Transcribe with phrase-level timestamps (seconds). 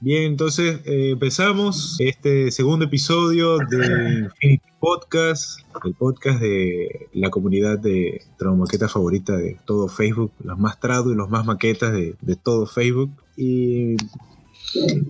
[0.00, 7.80] Bien, entonces eh, empezamos este segundo episodio de Infinity Podcast, el podcast de la comunidad
[7.80, 12.36] de traumaquetas favorita de todo Facebook, los más trado y los más maquetas de, de
[12.36, 13.10] todo Facebook.
[13.36, 13.96] Y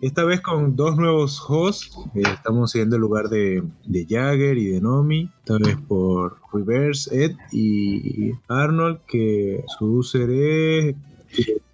[0.01, 4.69] esta vez con dos nuevos hosts, eh, estamos siguiendo el lugar de, de Jagger y
[4.69, 10.97] de Nomi, esta vez por Reverse, Ed y Arnold, que su user es...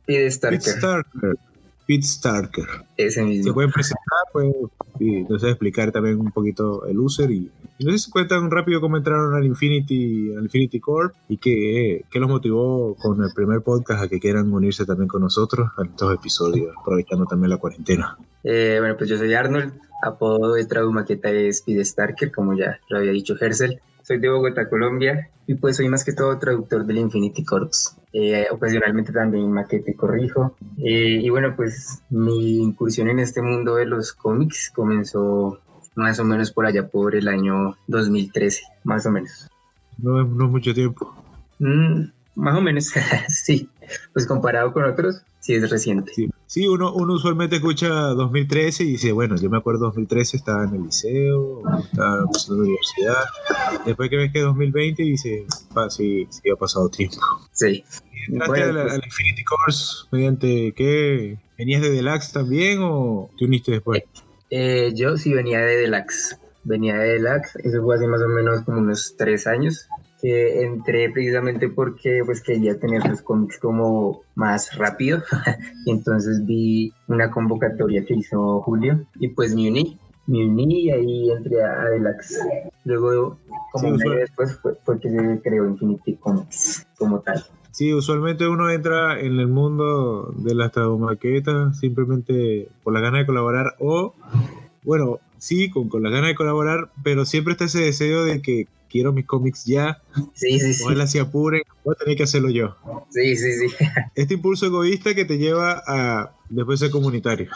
[0.05, 1.39] Pete Starker.
[1.87, 2.67] Pete Starker.
[2.97, 3.45] Ese mismo.
[3.45, 4.55] Se pueden presentar, pues,
[4.99, 8.81] y entonces explicar también un poquito el user y, y no sé si cuentan rápido
[8.81, 13.63] cómo entraron al Infinity, al Infinity Corp y qué, qué los motivó con el primer
[13.63, 18.17] podcast a que quieran unirse también con nosotros a estos episodios, aprovechando también la cuarentena.
[18.45, 22.99] Eh, bueno, pues yo soy Arnold, apodo de Traumaqueta es Pete Starker, como ya lo
[22.99, 23.81] había dicho Hersel.
[24.05, 27.97] Soy de Bogotá, Colombia, y pues soy más que todo traductor del Infinity Corps.
[28.13, 30.57] Eh, ocasionalmente también maquete y corrijo.
[30.77, 35.59] Eh, y bueno, pues mi incursión en este mundo de los cómics comenzó
[35.95, 39.49] más o menos por allá por el año 2013, más o menos.
[39.97, 41.15] No no mucho tiempo.
[41.59, 42.93] Mm, más o menos,
[43.29, 43.71] sí.
[44.13, 46.13] Pues comparado con otros, sí es reciente.
[46.15, 50.63] Sí, sí uno, uno usualmente escucha 2013 y dice, bueno, yo me acuerdo 2013 estaba
[50.63, 53.25] en el liceo, estaba en la universidad.
[53.85, 57.17] Después que ves que 2020 dice, ah, sí, sí ha pasado tiempo.
[57.51, 57.83] Sí.
[58.29, 61.39] ¿Entraste Bueno, al, al Infinity Course mediante qué?
[61.59, 64.05] ¿Venías de Deluxe también o te uniste después?
[64.49, 68.63] Eh, yo sí venía de Deluxe, venía de Deluxe, eso fue hace más o menos
[68.63, 69.89] como unos tres años,
[70.21, 75.23] que entré precisamente porque pues quería tener los cómics como más rápido,
[75.87, 80.91] y entonces vi una convocatoria que hizo Julio, y pues me uní, me uní y
[80.91, 82.39] ahí entré a Deluxe.
[82.85, 83.39] Luego,
[83.73, 87.45] como Sí, un año después, fue, fue que se creó Infinity Comics como tal.
[87.75, 93.27] Sí, usualmente uno entra en el mundo de las taumaquetas simplemente por la gana de
[93.27, 94.15] colaborar o,
[94.85, 98.67] bueno, sí, con, con la gana de colaborar, pero siempre está ese deseo de que
[98.89, 100.01] quiero mis cómics ya,
[100.35, 102.77] Sí, sí, sí, ojalá se apuren, voy a tener que hacerlo yo.
[103.11, 103.67] sí, sí, sí,
[104.15, 107.51] Este impulso egoísta que te lleva a después ser comunitario.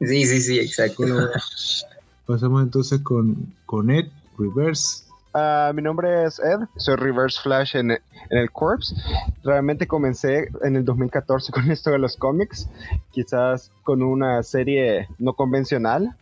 [0.00, 1.04] sí, sí, sí, exacto.
[2.26, 4.06] Pasamos entonces con, con Ed
[4.38, 5.03] Reverse.
[5.36, 7.98] Ah, mi nombre es Ed, soy Reverse Flash en, en
[8.30, 8.94] el Corps.
[9.42, 12.68] Realmente comencé en el 2014 con esto de los cómics,
[13.10, 16.14] quizás con una serie no convencional,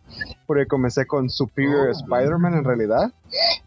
[0.47, 1.91] porque comencé con Superior Oh.
[1.91, 3.11] Spider-Man en realidad,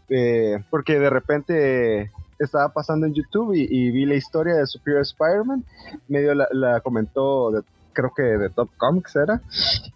[0.09, 5.01] eh, porque de repente estaba pasando en YouTube y, y vi la historia de Superior
[5.03, 5.63] Spider-Man,
[6.09, 7.63] medio la, la comentó de-
[7.97, 9.41] creo que de Top Comics era,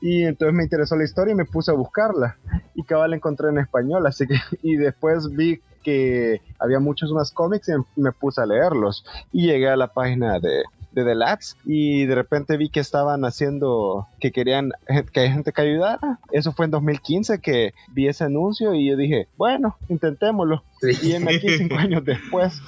[0.02, 2.36] y entonces me interesó la historia y me puse a buscarla
[2.74, 7.32] y cabal la encontré en español, así que y después vi que había muchos más
[7.32, 10.64] cómics y me puse a leerlos y llegué a la página de
[10.94, 14.72] de Deluxe y de repente vi que estaban haciendo que querían
[15.14, 16.20] que hay gente que ayudara.
[16.34, 20.64] Eso fue en 2015 que vi ese anuncio y yo dije, bueno, intentémoslo.
[20.82, 21.14] Y Sí.
[21.14, 22.62] en aquí cinco años después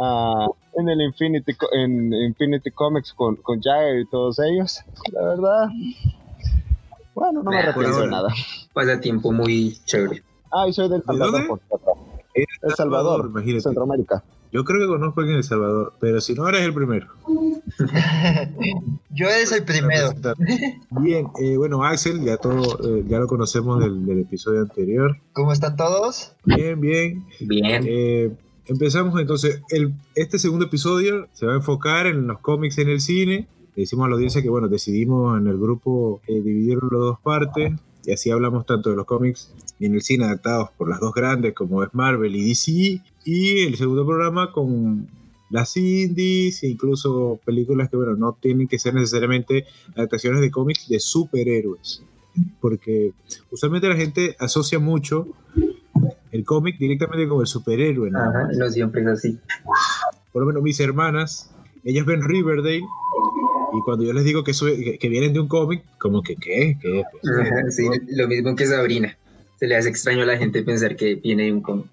[0.00, 4.80] ah, en el Infinity en Infinity Comics con, con Jagger y todos ellos.
[5.12, 5.68] La verdad,
[7.14, 8.28] bueno, no me arrepiento de nada.
[8.72, 10.22] Pasatiempo muy chévere.
[10.52, 11.92] Ah, y soy del Salvador, por cierto.
[12.34, 13.62] El Salvador, imagínate.
[13.62, 14.24] Centroamérica.
[14.52, 17.06] Yo creo que conozco a alguien en El Salvador, pero si no eres el primero.
[19.10, 20.10] Yo soy el primero.
[20.90, 25.16] Bien, eh, bueno, Axel, ya todo, eh, ya lo conocemos del, del episodio anterior.
[25.34, 26.32] ¿Cómo están todos?
[26.44, 27.24] Bien, bien.
[27.40, 27.84] Bien.
[27.86, 28.32] Eh,
[28.70, 29.62] empezamos entonces.
[29.70, 33.48] El, este segundo episodio se va a enfocar en los cómics en el cine.
[33.74, 37.20] Le decimos a la audiencia que, bueno, decidimos en el grupo eh, dividirlo en dos
[37.20, 37.72] partes.
[38.06, 41.52] Y así hablamos tanto de los cómics en el cine adaptados por las dos grandes,
[41.52, 43.02] como es Marvel y DC.
[43.24, 45.08] Y el segundo programa con
[45.50, 49.66] las indies e incluso películas que, bueno, no tienen que ser necesariamente
[49.96, 52.04] adaptaciones de cómics de superhéroes.
[52.60, 53.12] Porque
[53.50, 55.26] usualmente la gente asocia mucho
[56.32, 58.18] el cómic directamente con el superhéroe, ¿no?
[58.20, 59.38] Ajá, no siempre es así.
[60.32, 61.50] Por lo menos mis hermanas,
[61.84, 62.82] ellas ven Riverdale
[63.72, 66.36] y cuando yo les digo que, soy- que, que vienen de un cómic, como que,
[66.36, 66.76] ¿qué?
[66.80, 67.02] ¿Qué?
[67.10, 69.16] Pues, Ajá, sí, lo mismo que Sabrina.
[69.58, 71.86] Se le hace extraño a la gente pensar que viene de un cómic.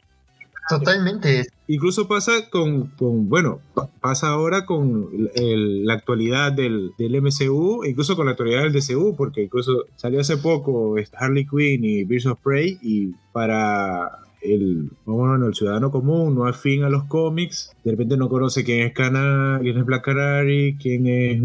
[0.69, 1.47] Totalmente.
[1.67, 7.83] Incluso pasa con, con bueno, pa- pasa ahora con el- la actualidad del, del MCU,
[7.85, 12.25] incluso con la actualidad del DCU, porque incluso salió hace poco Harley Quinn y Birds
[12.25, 14.11] of Prey y para
[14.41, 18.81] el, bueno, el ciudadano común no afín a los cómics, de repente no conoce quién
[18.81, 21.41] es Cana, quién es Black Canary, quién es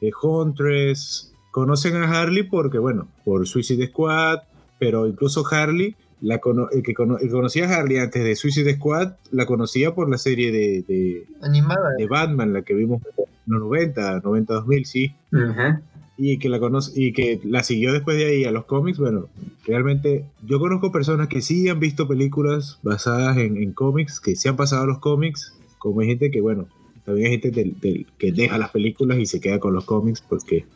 [0.00, 1.32] eh, Huntress.
[1.50, 4.40] Conocen a Harley porque, bueno, por Suicide Squad,
[4.78, 6.40] pero incluso Harley, la
[6.72, 11.26] el, que conocía a Harley antes de Suicide Squad, la conocía por la serie de,
[11.42, 11.90] Animada.
[11.96, 15.14] de Batman, la que vimos en los 90, 90, 2000, sí.
[15.32, 15.82] Ajá
[16.16, 19.28] y que la conoce y que la siguió después de ahí a los cómics, bueno,
[19.66, 24.56] realmente yo conozco personas que sí han visto películas basadas en, cómics, que sí han
[24.56, 26.68] pasado a los cómics, como hay gente que, bueno,
[27.04, 30.66] también hay gente que deja las películas y se queda con los cómics porque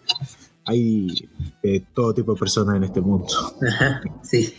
[0.64, 1.28] hay
[1.94, 3.28] todo tipo de personas en este mundo.
[4.22, 4.52] sí.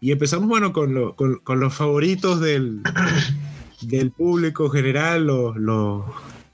[0.00, 2.82] Y empezamos, bueno, con, con, los favoritos del,
[3.80, 6.04] del público general, los, los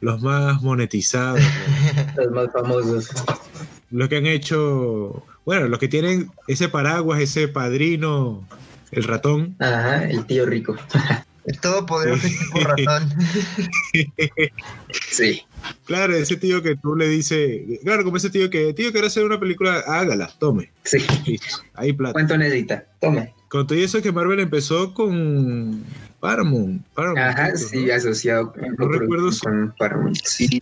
[0.03, 1.41] los más monetizados.
[2.17, 3.09] los más famosos.
[3.91, 8.47] Los que han hecho, bueno, los que tienen ese paraguas, ese padrino,
[8.91, 9.57] el ratón.
[9.61, 10.77] Ajá, el tío rico.
[11.45, 13.11] El todopoderoso tipo ratón.
[15.11, 15.43] sí.
[15.85, 19.25] Claro, ese tío que tú le dices, claro, como ese tío que, tío, quiere hacer
[19.25, 20.73] una película, hágala, tome.
[20.83, 20.99] Sí.
[21.75, 22.15] ahí plata.
[22.15, 22.85] ¿Cuánto necesita?
[23.01, 23.35] Tome.
[23.49, 25.85] Con todo eso que Marvel empezó con
[26.23, 26.81] Paramount.
[26.95, 30.17] Ajá, sí, asociado no recuerdo con Paramount.
[30.23, 30.61] Sí.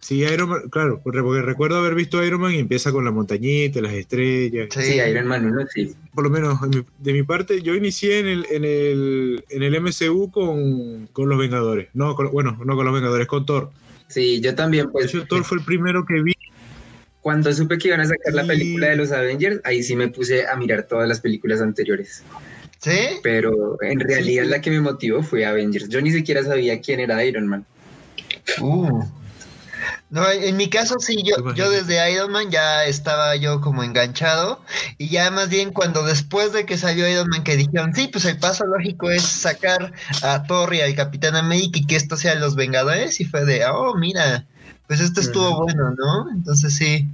[0.00, 3.80] Sí, Iron Man, claro, porque recuerdo haber visto Iron Man y empieza con la montañita,
[3.80, 4.68] las estrellas.
[4.70, 5.92] Sí, Iron Man 1, sí.
[6.14, 6.60] Por lo menos
[7.00, 11.36] de mi parte, yo inicié en el, en el, en el MCU con, con los
[11.36, 11.88] Vengadores.
[11.92, 13.72] No, bueno, no con los Vengadores, con Thor.
[14.06, 15.10] Sí, yo también, pues.
[15.10, 16.32] De hecho, Thor fue el primero que vi.
[17.22, 20.46] Cuando supe que iban a sacar la película de los Avengers, ahí sí me puse
[20.46, 22.22] a mirar todas las películas anteriores.
[22.86, 23.18] ¿Sí?
[23.20, 25.88] Pero en realidad la que me motivó fue Avengers.
[25.88, 27.66] Yo ni siquiera sabía quién era Iron Man.
[28.60, 29.02] Uh.
[30.08, 34.60] No, en mi caso sí, yo, yo desde Iron Man ya estaba yo como enganchado
[34.98, 38.24] y ya más bien cuando después de que salió Iron Man que dijeron, sí, pues
[38.24, 39.92] el paso lógico es sacar
[40.22, 43.66] a Thor y al Capitán América y que esto sea los Vengadores y fue de,
[43.66, 44.46] oh, mira,
[44.86, 46.30] pues esto estuvo bueno, ¿no?
[46.30, 47.08] Entonces sí,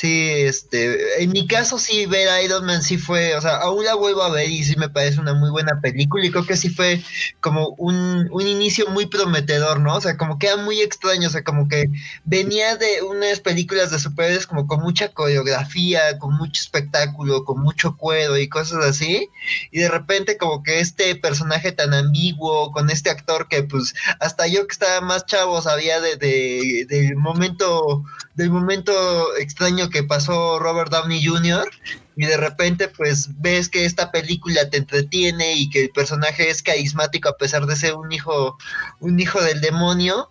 [0.00, 3.94] Sí, este, en mi caso sí ver Iron Man sí fue, o sea, aún la
[3.94, 6.70] vuelvo a ver y sí me parece una muy buena película y creo que sí
[6.70, 7.02] fue
[7.40, 9.96] como un, un inicio muy prometedor, ¿no?
[9.96, 11.90] O sea, como que era muy extraño, o sea, como que
[12.24, 17.94] venía de unas películas de superhéroes como con mucha coreografía, con mucho espectáculo, con mucho
[17.98, 19.28] cuero y cosas así,
[19.70, 24.46] y de repente como que este personaje tan ambiguo, con este actor que pues hasta
[24.46, 28.02] yo que estaba más chavo sabía de, de del momento,
[28.34, 31.68] del momento extraño que pasó Robert Downey Jr.
[32.16, 36.62] y de repente pues ves que esta película te entretiene y que el personaje es
[36.62, 38.56] carismático a pesar de ser un hijo
[39.00, 40.30] un hijo del demonio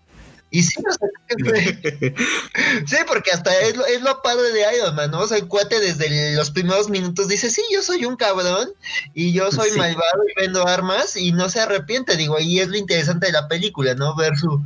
[0.52, 0.92] y sí, o
[2.88, 5.20] sí, porque hasta es lo, es lo padre de Iron Man, ¿no?
[5.20, 8.70] O sea, el cuate desde los primeros minutos dice, sí, yo soy un cabrón
[9.14, 12.78] y yo soy malvado y vendo armas y no se arrepiente, digo, y es lo
[12.78, 14.16] interesante de la película, ¿no?
[14.16, 14.60] Ver su,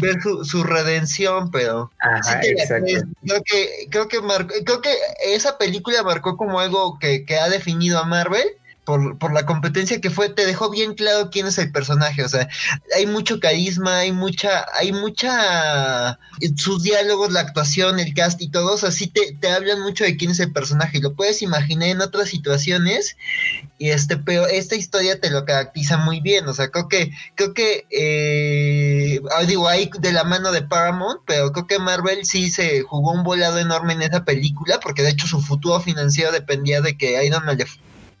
[0.00, 1.92] ver su, su redención, pero
[3.24, 4.18] creo que, creo que
[4.64, 4.92] creo que
[5.24, 8.57] esa película marcó como algo que, que ha definido a Marvel
[8.88, 12.24] por, por, la competencia que fue, te dejó bien claro quién es el personaje.
[12.24, 12.48] O sea,
[12.96, 16.18] hay mucho carisma, hay mucha, hay mucha,
[16.56, 20.04] sus diálogos, la actuación, el cast y todo, o sea, sí te, te hablan mucho
[20.04, 20.96] de quién es el personaje.
[20.96, 23.18] Y lo puedes imaginar en otras situaciones.
[23.76, 26.48] Y este, pero esta historia te lo caracteriza muy bien.
[26.48, 31.20] O sea, creo que, creo que, eh, ah, digo, ahí de la mano de Paramount,
[31.26, 35.10] pero creo que Marvel sí se jugó un volado enorme en esa película, porque de
[35.10, 37.66] hecho su futuro financiero dependía de que Iron Man le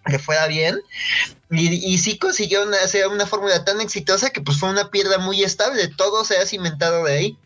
[0.08, 0.80] le fuera bien.
[1.50, 5.42] Y, y sí consiguió hacer una fórmula tan exitosa que pues fue una piedra muy
[5.42, 7.38] estable, todo se ha cimentado de ahí.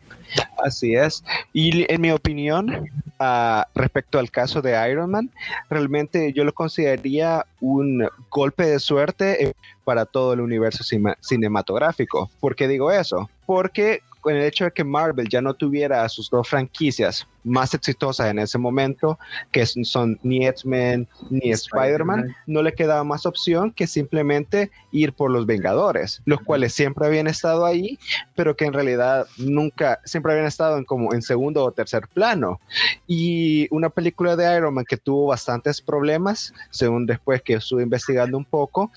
[0.63, 1.23] Así es.
[1.53, 2.89] Y en mi opinión,
[3.19, 5.29] uh, respecto al caso de Iron Man,
[5.69, 10.83] realmente yo lo consideraría un golpe de suerte para todo el universo
[11.21, 12.31] cinematográfico.
[12.39, 13.29] ¿Por qué digo eso?
[13.45, 18.29] Porque con el hecho de que Marvel ya no tuviera sus dos franquicias más exitosas
[18.29, 19.19] en ese momento,
[19.51, 25.31] que son ni X-Men ni Spider-Man, no le quedaba más opción que simplemente ir por
[25.31, 27.99] los Vengadores, los cuales siempre habían estado ahí,
[28.35, 32.59] pero que en realidad nunca, siempre habían estado en como en segundo o tercer plano.
[33.07, 38.37] Y una película de Iron Man que tuvo bastantes problemas, según después que estuve investigando
[38.37, 38.91] un poco,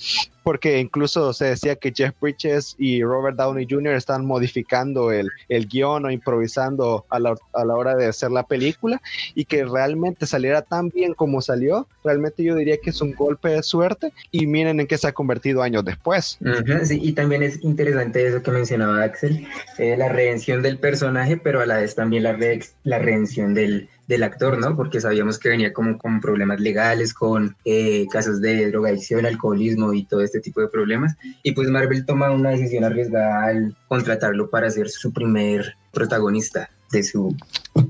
[0.47, 3.95] porque incluso se decía que Jeff Bridges y Robert Downey Jr.
[3.95, 8.45] están modificando el, el guion o improvisando a la, a la, hora de hacer la
[8.45, 9.02] película
[9.35, 13.49] y que realmente saliera tan bien como salió, realmente yo diría que es un golpe
[13.49, 16.38] de suerte y miren en qué se ha convertido años después.
[16.85, 19.47] sí, y también es interesante eso que mencionaba Axel,
[19.78, 23.88] eh, la redención del personaje, pero a la vez también la, re la redención del,
[24.07, 24.76] del actor, ¿no?
[24.76, 30.05] Porque sabíamos que venía como con problemas legales, con eh, casos de drogadicción, alcoholismo y
[30.05, 31.16] todo este tipo de problemas.
[31.43, 37.02] Y pues Marvel toma una decisión arriesgada al contratarlo para ser su primer protagonista de
[37.02, 37.35] su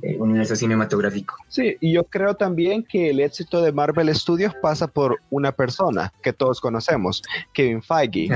[0.03, 1.37] eh, universo cinematográfico.
[1.49, 6.12] Sí, y yo creo también que el éxito de Marvel Studios pasa por una persona
[6.23, 7.23] que todos conocemos,
[7.53, 8.29] Kevin Feige,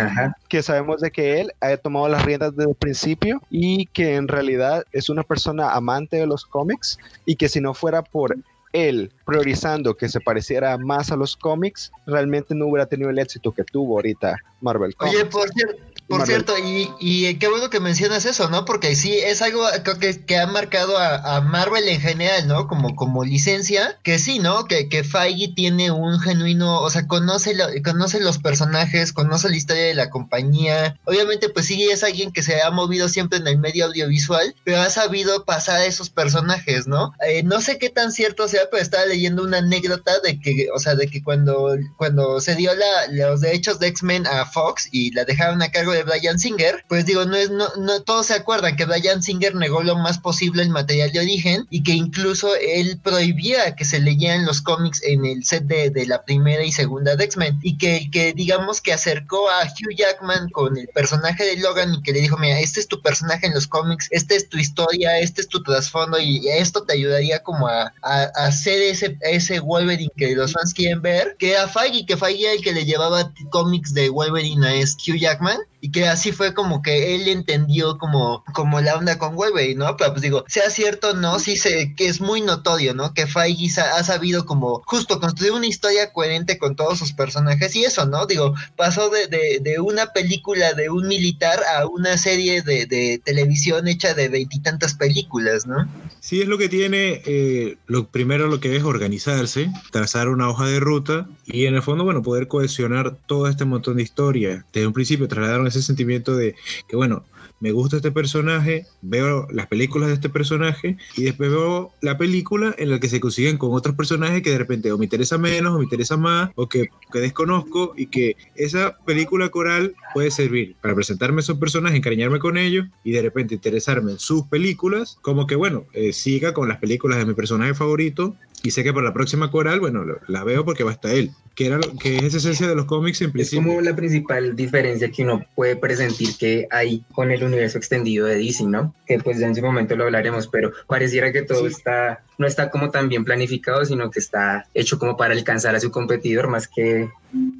[0.48, 4.28] que sabemos de que él ha tomado las riendas desde el principio y que en
[4.28, 8.36] realidad es una persona amante de los cómics y que si no fuera por
[8.72, 13.52] él priorizando que se pareciera más a los cómics, realmente no hubiera tenido el éxito
[13.52, 15.16] que tuvo ahorita Marvel Comics.
[15.16, 18.64] Oye, por cierto, por cierto, y, y, qué bueno que mencionas eso, ¿no?
[18.64, 19.64] Porque sí, es algo
[20.00, 22.66] que, que ha marcado a, Marvel en general, ¿no?
[22.66, 24.64] Como, como licencia, que sí, ¿no?
[24.64, 29.84] Que, que Feige tiene un genuino, o sea, conoce, conoce los personajes, conoce la historia
[29.84, 30.98] de la compañía.
[31.04, 34.80] Obviamente, pues sí, es alguien que se ha movido siempre en el medio audiovisual, pero
[34.80, 37.14] ha sabido pasar a esos personajes, ¿no?
[37.24, 40.80] Eh, no sé qué tan cierto sea, pero estaba leyendo una anécdota de que, o
[40.80, 45.12] sea, de que cuando, cuando se dio la, los derechos de X-Men a Fox y
[45.12, 48.34] la dejaron a cargo de Brian Singer, pues digo, no es, no, no, todos se
[48.34, 52.54] acuerdan que Brian Singer negó lo más posible el material de origen y que incluso
[52.56, 56.72] él prohibía que se leyeran los cómics en el set de, de la primera y
[56.72, 57.58] segunda de X-Men.
[57.62, 62.02] Y que, que digamos que acercó a Hugh Jackman con el personaje de Logan y
[62.02, 65.18] que le dijo, mira, este es tu personaje en los cómics, esta es tu historia,
[65.18, 70.12] este es tu trasfondo y esto te ayudaría como a, a, hacer ese, ese Wolverine
[70.16, 73.94] que los fans quieren ver, que a Feige, que Feige el que le llevaba cómics
[73.94, 78.80] de Wolverine a Hugh Jackman y que así fue como que él entendió como, como
[78.80, 79.96] la onda con Wolverine, ¿no?
[79.96, 83.14] Pero pues digo, sea cierto o no, sí sé que es muy notorio, ¿no?
[83.14, 87.84] Que Feige ha, sabido como justo construir una historia coherente con todos sus personajes y
[87.84, 88.26] eso, ¿no?
[88.26, 93.88] Digo, pasó de, de, una película de un militar a una serie de, de televisión
[93.88, 95.88] hecha de veintitantas películas, ¿no?
[96.20, 100.66] Sí, es lo que tiene, eh, lo primero lo que es organizarse, trazar una hoja
[100.66, 104.64] de ruta y en el fondo, bueno, poder cohesionar todo este montón de historias.
[104.72, 106.54] Desde un principio trasladaron ese sentimiento de
[106.86, 107.24] que, bueno,
[107.60, 112.74] me gusta este personaje, veo las películas de este personaje y después veo la película
[112.78, 115.74] en la que se consiguen con otros personajes que de repente o me interesa menos
[115.74, 120.74] o me interesa más o que, que desconozco y que esa película coral puede servir
[120.80, 125.18] para presentarme a esos personajes, encariñarme con ellos y de repente interesarme en sus películas,
[125.20, 128.92] como que bueno, eh, siga con las películas de mi personaje favorito y sé que
[128.92, 132.18] por la próxima coral, bueno, la veo porque va a estar él, que, era, que
[132.18, 133.60] es esa esencia de los cómics en principio.
[133.60, 138.26] Es como la principal diferencia que uno puede presentir que hay con el universo extendido
[138.26, 138.94] de DC, ¿no?
[139.06, 142.70] Que pues ya en su momento lo hablaremos, pero pareciera que todo está, no está
[142.70, 146.68] como tan bien planificado, sino que está hecho como para alcanzar a su competidor más
[146.68, 147.08] que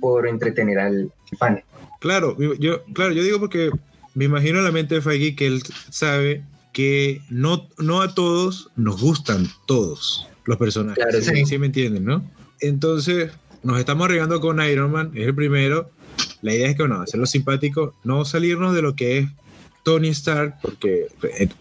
[0.01, 1.63] por entretener al fan.
[2.01, 3.71] Claro, yo, claro, yo digo porque
[4.15, 8.71] me imagino en la mente de Feige que él sabe que no, no a todos
[8.77, 11.03] nos gustan todos los personajes.
[11.03, 11.47] Claro, sí.
[11.47, 11.59] sí.
[11.59, 12.25] me entienden, ¿no?
[12.61, 13.31] Entonces,
[13.63, 15.91] nos estamos arriesgando con Iron Man, es el primero.
[16.43, 19.29] La idea es que, bueno, hacerlo simpático, no salirnos de lo que es
[19.83, 21.09] Tony Stark, porque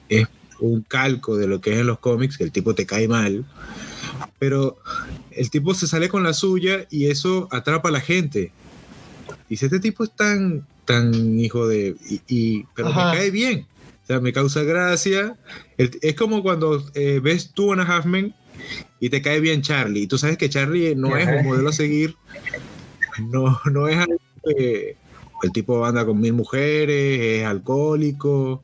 [0.10, 0.28] es
[0.60, 3.46] un calco de lo que es en los cómics, que el tipo te cae mal.
[4.38, 4.78] Pero
[5.32, 8.52] el tipo se sale con la suya y eso atrapa a la gente.
[9.50, 11.96] Dice, este tipo es tan, tan hijo de...
[12.28, 13.66] Y, pero me cae bien.
[14.04, 15.38] O sea, me causa gracia.
[15.78, 18.34] es como cuando eh, ves tú a Halfman
[19.00, 20.02] y te cae bien Charlie.
[20.02, 22.16] Y tú sabes que Charlie no es un modelo a seguir.
[23.32, 24.96] No, no es algo que
[25.44, 28.64] el tipo anda con mil mujeres, es alcohólico.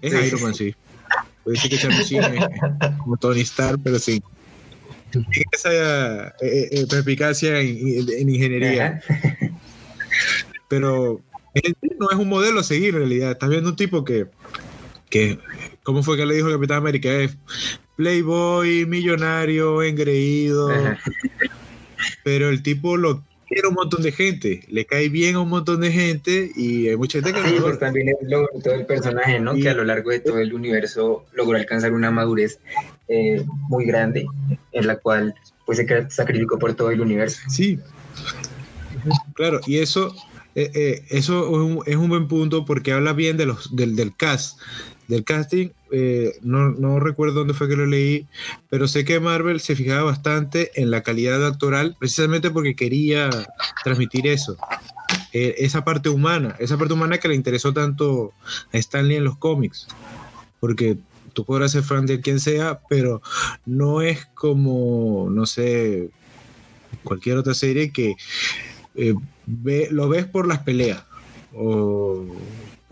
[0.00, 0.74] Es Iron Man, sí.
[1.42, 2.26] Puede decir que Charlie sí es
[2.98, 4.22] como Tony Stark, pero sí.
[5.52, 9.00] Esa eh, eh, eh, perspicacia en, ingeniería.
[10.68, 11.20] Pero
[11.98, 13.32] no es un modelo a seguir en realidad.
[13.32, 14.26] Estás viendo un tipo que,
[15.10, 15.38] que
[15.82, 17.10] ¿cómo fue que le dijo Capitán América?
[17.10, 17.36] Es
[17.96, 20.70] playboy, millonario, engreído.
[22.22, 25.80] Pero el tipo lo quiere un montón de gente, le cae bien a un montón
[25.80, 29.38] de gente y hay mucha gente que sí, pues también es lo todo el personaje,
[29.38, 29.54] ¿no?
[29.54, 32.58] que a lo largo de todo el universo logró alcanzar una madurez
[33.08, 34.26] eh, muy grande
[34.72, 35.34] en la cual
[35.66, 37.40] pues se sacrificó por todo el universo.
[37.48, 37.78] Sí,
[39.34, 40.14] claro, y eso,
[40.54, 43.96] eh, eh, eso es un, es un, buen punto porque habla bien de los, del,
[43.96, 44.58] del cast
[45.08, 48.26] del casting, eh, no, no, recuerdo dónde fue que lo leí,
[48.70, 53.30] pero sé que Marvel se fijaba bastante en la calidad actoral, precisamente porque quería
[53.82, 54.56] transmitir eso,
[55.32, 58.32] eh, esa parte humana, esa parte humana que le interesó tanto
[58.72, 59.86] a Stanley en los cómics,
[60.60, 60.96] porque
[61.32, 63.20] tú podrás ser fan de quien sea, pero
[63.66, 66.10] no es como, no sé,
[67.02, 68.14] cualquier otra serie que
[68.94, 69.14] eh,
[69.90, 71.04] lo ves por las peleas
[71.52, 72.24] o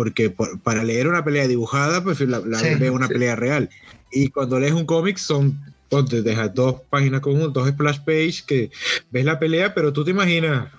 [0.03, 0.31] porque
[0.65, 3.71] para leer una pelea dibujada, pues la, la una pelea real.
[4.11, 8.73] Y cuando lees un cómic son ponte, deja dos páginas con dos splash page que
[9.13, 10.71] ves la pelea, pero tú te imaginas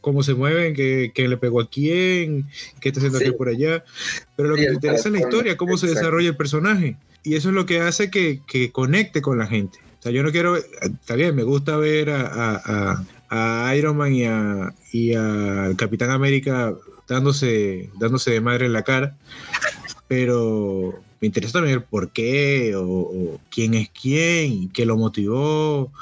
[0.00, 2.46] cómo se mueven, qué, le pegó a quién,
[2.80, 3.82] qué está haciendo aquí por allá.
[4.36, 6.96] Pero lo que te interesa es la historia, cómo se desarrolla el personaje.
[7.24, 9.80] Y eso es lo que hace que, que, conecte con la gente.
[9.98, 14.14] O sea, yo no quiero, está bien, me gusta ver a, a, a Iron Man
[14.14, 16.72] y a, y a Capitán América
[17.08, 19.16] dándose, dándose de madre en la cara,
[20.08, 25.92] pero me interesa también el por qué, o, quién es quién, qué lo motivó.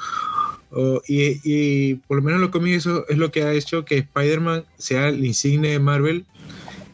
[1.07, 4.65] y, y, por lo menos lo que eso es lo que ha hecho que Spider-Man
[4.77, 6.25] sea el insigne de Marvel,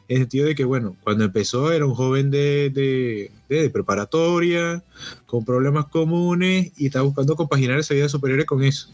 [0.07, 4.83] en el sentido de que, bueno, cuando empezó era un joven de, de, de preparatoria,
[5.27, 8.89] con problemas comunes, y estaba buscando compaginar esa vida superior con eso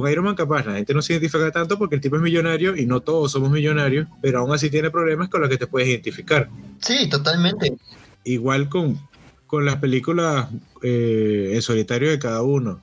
[0.00, 2.76] con Iron Man capaz la gente no se identifica tanto porque el tipo es millonario
[2.76, 5.88] y no todos somos millonarios, pero aún así tiene problemas con los que te puedes
[5.88, 6.48] identificar.
[6.80, 7.76] Sí, totalmente.
[8.24, 8.98] Igual con,
[9.46, 10.48] con las películas
[10.82, 12.80] eh, en solitario de cada uno.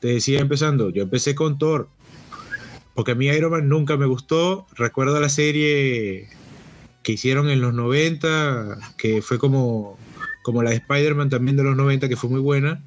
[0.00, 1.88] Te decía empezando, yo empecé con Thor,
[2.94, 4.66] porque a mí Iron Man nunca me gustó.
[4.74, 6.28] Recuerdo la serie
[7.02, 9.98] que hicieron en los 90, que fue como,
[10.42, 12.82] como la de Spider-Man también de los 90, que fue muy buena,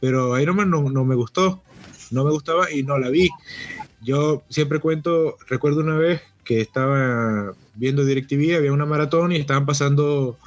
[0.00, 1.62] pero Iron Man no, no me gustó
[2.10, 3.30] no me gustaba y no la vi.
[4.02, 9.66] Yo siempre cuento, recuerdo una vez que estaba viendo DirecTV, había una maratón y estaban
[9.66, 10.38] pasando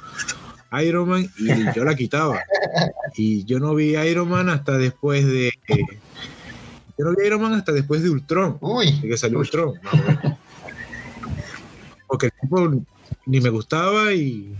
[0.82, 2.40] Iron Man y yo la quitaba.
[3.16, 5.52] Y yo no vi Iron Man hasta después de...
[5.68, 8.58] yo no vi Iron Man hasta después de Ultron.
[8.60, 9.00] Uy.
[9.00, 9.74] Que salió Ultron.
[12.06, 12.84] Porque el tipo
[13.26, 14.54] ni me gustaba y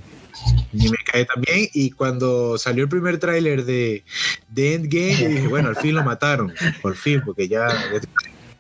[0.73, 1.69] ni me cae también.
[1.73, 4.05] Y cuando salió el primer tráiler de,
[4.49, 7.69] de Endgame, dije, bueno, al fin lo mataron, por fin, porque ya...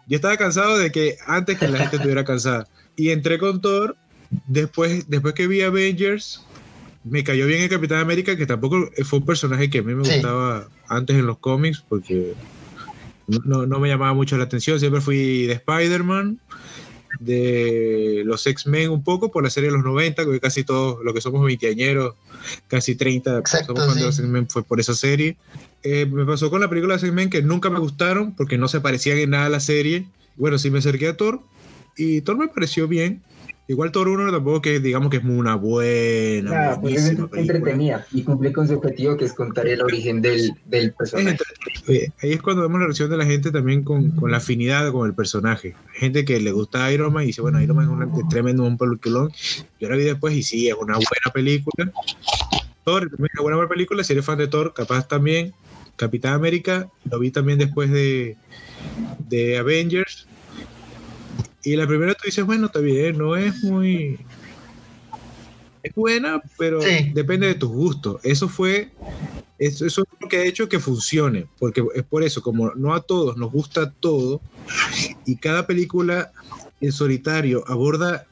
[0.08, 2.66] Yo estaba cansado de que antes que la gente estuviera cansada.
[2.96, 3.96] Y entré con Thor,
[4.46, 6.44] después, después que vi Avengers,
[7.04, 10.02] me cayó bien el Capitán América, que tampoco fue un personaje que a mí me
[10.02, 12.34] gustaba antes en los cómics, porque
[13.26, 14.80] no, no, me llamaba mucho la atención.
[14.80, 16.40] Siempre fui de Spider-Man,
[17.20, 21.12] de los X-Men un poco por la serie de los 90, que casi todos, lo
[21.14, 22.14] que somos veinteañeros,
[22.68, 25.36] casi 30, somos cuando los X-Men fue por esa serie.
[25.82, 28.80] Eh, me pasó con la película de X-Men que nunca me gustaron porque no se
[28.80, 30.06] parecían en nada a la serie.
[30.36, 31.40] Bueno, sí me acerqué a Thor
[31.96, 33.22] y Thor me pareció bien.
[33.68, 38.22] Igual Thor 1 tampoco que digamos que es una buena, ah, pues es entretenida y
[38.22, 41.36] cumple con su objetivo que es contar el origen del, del personaje.
[41.86, 45.06] ahí es cuando vemos la reacción de la gente también con, con, la afinidad con
[45.06, 45.74] el personaje.
[45.92, 48.78] gente que le gusta Iron Man y dice, bueno, Iron Man es un tremendo un
[48.78, 49.30] peliculón.
[49.78, 51.92] Yo la vi después y sí, es una buena película.
[52.84, 54.02] Thor también es una buena película.
[54.02, 55.52] Si eres fan de Thor, capaz también.
[55.96, 58.36] Capitán América, lo vi también después de,
[59.28, 60.27] de Avengers
[61.68, 64.18] y la primera tú dices, bueno, está bien, no es muy...
[65.82, 66.80] Es buena, pero
[67.12, 68.20] depende de tus gustos.
[68.24, 68.90] Eso fue,
[69.58, 73.02] eso, es lo que ha hecho que funcione, porque es por eso, como no a
[73.02, 74.40] todos nos gusta todo,
[75.26, 76.32] y cada película
[76.80, 78.26] en solitario aborda,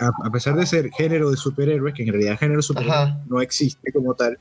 [0.00, 4.14] a, pesar de ser género de superhéroes, que en realidad género superhéroes no existe como
[4.14, 4.38] tal,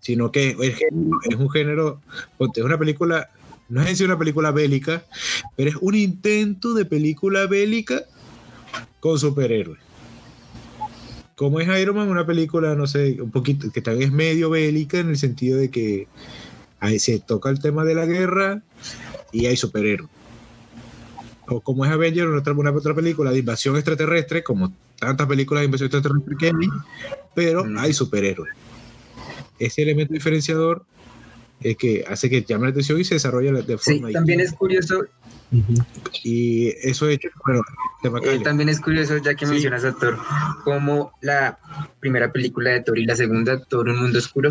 [0.00, 0.80] sino que es,
[1.30, 2.00] es un género,
[2.38, 3.30] es una película
[3.68, 5.04] no es en una película bélica,
[5.56, 8.04] pero es un intento de película bélica
[9.00, 9.80] con superhéroes.
[11.34, 14.98] Como es Iron Man, una película, no sé, un poquito, que también es medio bélica
[14.98, 16.06] en el sentido de que
[16.80, 18.62] ahí se toca el tema de la guerra
[19.32, 20.10] y hay superhéroes.
[21.48, 25.60] O como es Avengers, una otra, una otra película de invasión extraterrestre, como tantas películas
[25.60, 26.68] de invasión extraterrestre que hay,
[27.34, 27.78] pero mm.
[27.78, 28.52] hay superhéroes.
[29.58, 30.84] Ese elemento diferenciador
[31.60, 34.08] es que hace que llame la atención y se desarrolla de forma.
[34.08, 35.06] Sí, también es curioso.
[36.24, 37.62] Y eso hecho, bueno,
[38.24, 40.18] eh, también es curioso, ya que mencionas a Thor,
[40.64, 41.58] como la
[42.00, 44.50] primera película de Thor y la segunda, Thor Un Mundo Oscuro,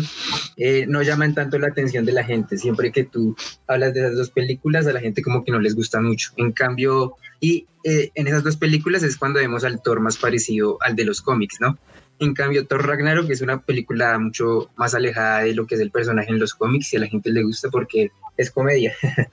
[0.56, 2.56] eh, no llaman tanto la atención de la gente.
[2.56, 5.74] Siempre que tú hablas de esas dos películas, a la gente como que no les
[5.74, 6.32] gusta mucho.
[6.36, 10.78] En cambio, y eh, en esas dos películas es cuando vemos al Thor más parecido
[10.80, 11.78] al de los cómics, ¿no?
[12.18, 15.90] En cambio, Thor Ragnarok es una película mucho más alejada de lo que es el
[15.90, 18.94] personaje en los cómics y a la gente le gusta porque es comedia.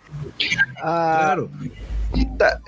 [0.86, 1.50] Ah, claro.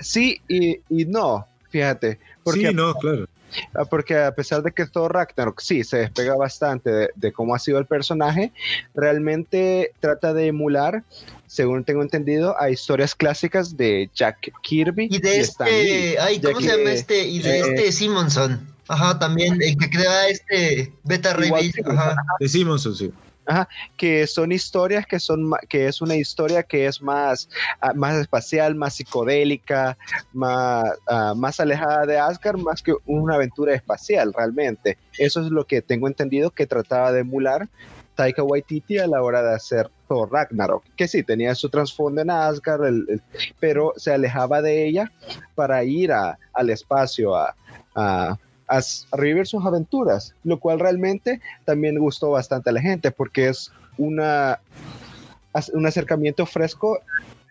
[0.00, 2.18] Sí y, no, fíjate.
[2.42, 3.26] Porque, sí, no, claro.
[3.74, 7.58] Ah, porque a pesar de que Thor Ragnarok sí se despega bastante de, cómo ha
[7.58, 8.52] sido el personaje,
[8.94, 11.04] realmente trata de emular,
[11.46, 15.08] según tengo entendido, a historias clásicas de Jack Kirby.
[15.10, 17.24] Y de este, ay, ¿cómo se llama este?
[17.24, 18.75] Y de eh, este Simonson.
[18.88, 22.16] Ajá, también el que crea este Beta Ray Ajá.
[22.38, 23.12] De Simonson, sí.
[23.48, 27.48] Ajá, que son historias que son que es una historia que es más,
[27.80, 29.96] ah, más espacial, más psicodélica,
[30.32, 34.98] más, ah, más alejada de Asgard, más que una aventura espacial realmente.
[35.16, 37.68] Eso es lo que tengo entendido que trataba de emular
[38.16, 42.30] Taika Waititi a la hora de hacer Thor Ragnarok, que sí tenía su trasfondo en
[42.30, 42.92] Asgard,
[43.60, 45.12] pero se alejaba de ella
[45.54, 47.54] para ir al espacio a,
[47.94, 48.38] a,
[49.12, 54.60] revivir sus aventuras, lo cual realmente también gustó bastante a la gente porque es una,
[55.72, 57.00] un acercamiento fresco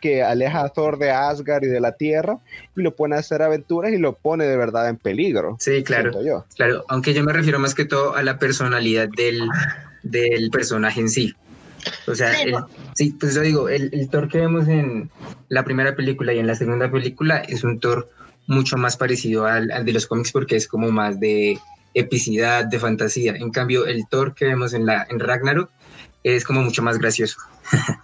[0.02, 2.38] que aleja a Thor de Asgard y de la Tierra
[2.76, 5.58] y lo pone a hacer aventuras y lo pone de verdad en peligro.
[5.60, 6.12] Sí, claro.
[6.56, 9.48] Claro, aunque yo me refiero más que todo a la personalidad del,
[10.04, 11.34] del personaje en sí.
[12.08, 12.32] O sea,
[12.96, 15.10] sí, pues yo digo, el, el, Thor que vemos en
[15.50, 18.10] la primera película y en la segunda película es un Thor
[18.48, 21.60] mucho más parecido al, de los cómics porque es como más de
[21.94, 23.36] epicidad, de fantasía.
[23.36, 25.70] En cambio, el Thor que vemos en, la, en Ragnarok
[26.24, 27.38] es como mucho más gracioso.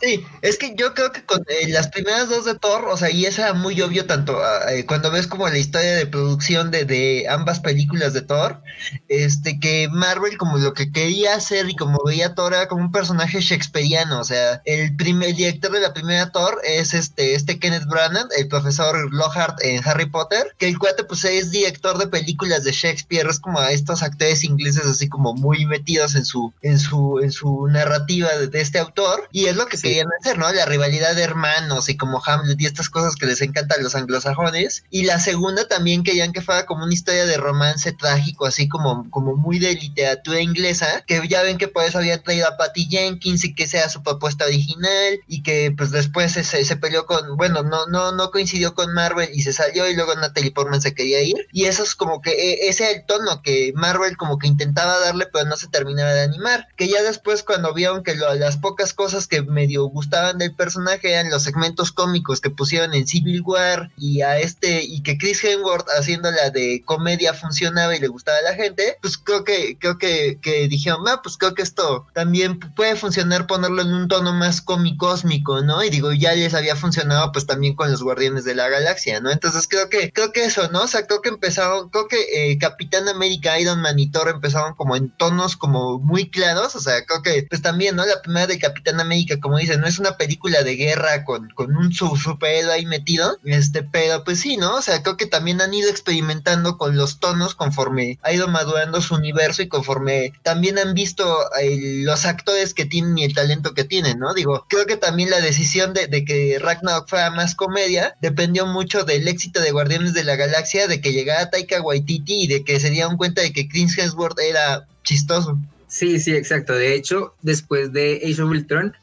[0.02, 3.12] Sí, es que yo creo que con eh, las primeras dos de Thor, o sea,
[3.12, 6.72] y esa era muy obvio tanto ah, eh, cuando ves como la historia de producción
[6.72, 8.62] de, de, ambas películas de Thor,
[9.08, 12.92] este que Marvel como lo que quería hacer y como veía Thor era como un
[12.92, 17.86] personaje shakespeariano, o sea, el primer director de la primera Thor es este este Kenneth
[17.86, 22.64] Branagh, el profesor Lockhart en Harry Potter, que el cuate pues es director de películas
[22.64, 26.80] de Shakespeare, es como a estos actores ingleses así como muy metidos en su en
[26.80, 30.52] su en su narrativa de, de este autor y es lo que querían hacer, ¿no?
[30.52, 33.96] La rivalidad de hermanos y como Hamlet y estas cosas que les encantan a los
[33.96, 34.84] anglosajones.
[34.90, 39.10] Y la segunda también querían que fuera como una historia de romance trágico, así como,
[39.10, 42.88] como muy de literatura inglesa, que ya ven que por eso había traído a Patty
[42.90, 47.38] Jenkins y que sea su propuesta original y que pues después se, se peleó con,
[47.38, 50.94] bueno, no, no, no coincidió con Marvel y se salió y luego Natalie Portman se
[50.94, 51.48] quería ir.
[51.52, 55.00] Y eso es como que e, ese era el tono que Marvel como que intentaba
[55.00, 56.68] darle, pero no se terminaba de animar.
[56.78, 61.30] Que ya después cuando vieron que las pocas cosas que medio gustaban del personaje eran
[61.30, 65.88] los segmentos cómicos que pusieron en Civil War y a este y que Chris Hemsworth
[65.98, 70.40] haciéndola de comedia funcionaba y le gustaba a la gente, pues creo que creo que,
[70.42, 74.62] que dijeron, ah, pues creo que esto también puede funcionar ponerlo en un tono más
[74.62, 75.84] cómico-cósmico, ¿no?
[75.84, 79.32] Y digo, ya les había funcionado pues también con los Guardianes de la Galaxia, ¿no?
[79.32, 80.84] Entonces creo que creo que eso, ¿no?
[80.84, 84.76] O sea, creo que empezaron, creo que eh, Capitán América, Iron Man y Thor empezaron
[84.76, 88.06] como en tonos como muy claros, o sea, creo que pues también, ¿no?
[88.06, 91.76] La primera de Capitán América como dice, no es una película de guerra con, con
[91.76, 94.76] un superhéroe ahí metido, este, pero pues sí, ¿no?
[94.76, 99.02] O sea, creo que también han ido experimentando con los tonos conforme ha ido madurando
[99.02, 103.74] su universo y conforme también han visto eh, los actores que tienen y el talento
[103.74, 104.34] que tienen, ¿no?
[104.34, 109.04] Digo, creo que también la decisión de, de que Ragnarok fuera más comedia dependió mucho
[109.04, 112.80] del éxito de Guardianes de la Galaxia, de que llegara Taika Waititi y de que
[112.80, 115.58] se dieron cuenta de que Chris Hemsworth era chistoso.
[115.92, 116.74] Sí, sí, exacto.
[116.74, 118.96] De hecho, después de Age of Ultron,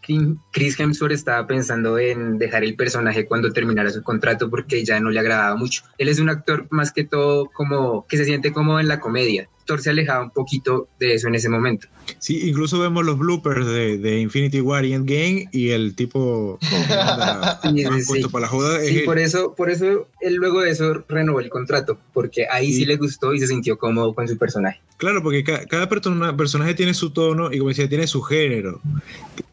[0.59, 5.09] Chris Hemsworth estaba pensando en dejar el personaje cuando terminara su contrato porque ya no
[5.09, 5.85] le agradaba mucho.
[5.99, 9.49] Él es un actor más que todo como que se siente como en la comedia
[9.77, 11.88] se alejaba un poquito de eso en ese momento.
[12.18, 18.42] Sí, incluso vemos los bloopers de, Infinity War y Endgame y el tipo sí, para
[18.42, 18.81] la joda.
[18.81, 22.87] Sí, por eso, por eso él luego de eso renovó el contrato, porque ahí sí,
[22.87, 24.81] le gustó y se sintió cómodo con su personaje.
[24.97, 28.81] Claro, porque cada, personaje tiene su tono y como decía, tiene su género.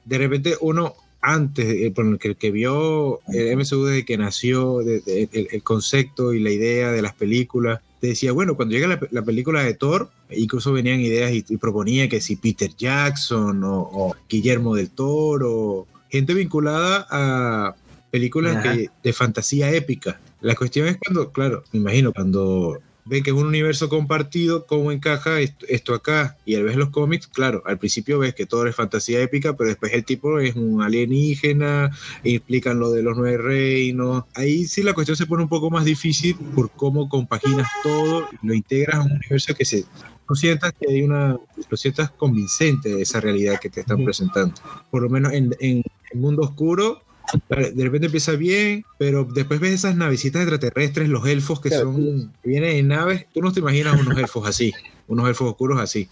[0.06, 5.64] De repente uno antes, eh, el, que, que vio el MCU desde que nació, el,
[5.64, 10.12] concepto y la idea de las películas, decía, bueno, cuando llega la, película de Thor,
[10.30, 17.08] incluso venían ideas y, proponía que si Peter Jackson o, Guillermo del Toro, gente vinculada
[17.10, 17.76] a
[18.12, 18.64] películas
[19.04, 20.20] de fantasía épica.
[20.42, 24.92] La cuestión es cuando, claro, me imagino, cuando ven que es un universo compartido, cómo
[24.92, 26.38] encaja esto, acá.
[26.46, 29.70] Y al ver los cómics, claro, al principio ves que todo es fantasía épica, pero
[29.70, 31.92] después el tipo es un alienígena,
[32.24, 34.24] e explican lo de los nueve reinos.
[34.34, 38.54] Ahí sí la cuestión se pone un poco más difícil por cómo compaginas todo, lo
[38.54, 39.86] integras a un universo que se
[40.34, 41.38] sientas que hay una,
[41.70, 44.56] lo sientas convincente de esa realidad que te están presentando.
[44.90, 47.04] Por lo menos en, en el mundo oscuro
[47.50, 52.78] de repente empieza bien, pero después ves esas navecitas extraterrestres, los elfos que son, vienen
[52.78, 54.74] en naves, tú no te imaginas unos elfos así,
[55.08, 56.08] unos elfos oscuros así.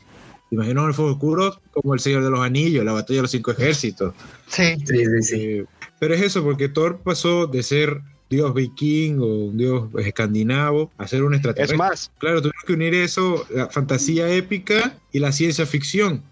[0.49, 3.31] Te imaginas unos elfos oscuros como el Señor de los Anillos, la batalla de los
[3.31, 4.13] cinco ejércitos.
[4.47, 5.41] Sí, sí, sí.
[5.41, 5.65] Eh,
[5.99, 11.07] pero es eso, porque Thor pasó de ser dios viking o un dios escandinavo a
[11.07, 11.75] ser un extraterrestre.
[11.75, 12.11] Es más.
[12.17, 16.23] Claro, tuvimos que unir eso, la fantasía épica y la ciencia ficción.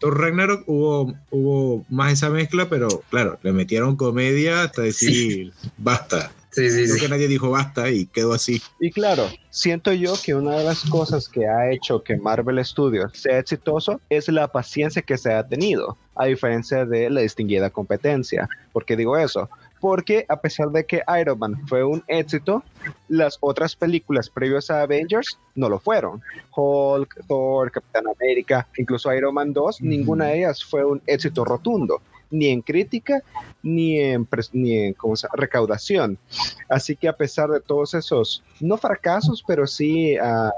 [0.00, 6.32] Thor Ragnarok hubo, hubo más esa mezcla, pero claro, le metieron comedia hasta decir basta.
[6.50, 8.60] Sí, sí, Creo que nadie dijo basta y quedó así.
[8.80, 13.12] Y claro, siento yo que una de las cosas que ha hecho que Marvel Studios
[13.14, 18.48] sea exitoso es la paciencia que se ha tenido, a diferencia de la distinguida competencia.
[18.72, 19.48] ¿Por qué digo eso?
[19.80, 22.62] Porque a pesar de que Iron Man fue un éxito,
[23.08, 26.22] las otras películas previas a Avengers no lo fueron.
[26.54, 32.00] Hulk, Thor, Capitán América, incluso Iron Man 2, ninguna de ellas fue un éxito rotundo
[32.30, 33.22] ni en crítica
[33.62, 34.96] ni en, ni en
[35.34, 36.18] recaudación.
[36.68, 40.50] Así que a pesar de todos esos, no fracasos, pero sí uh,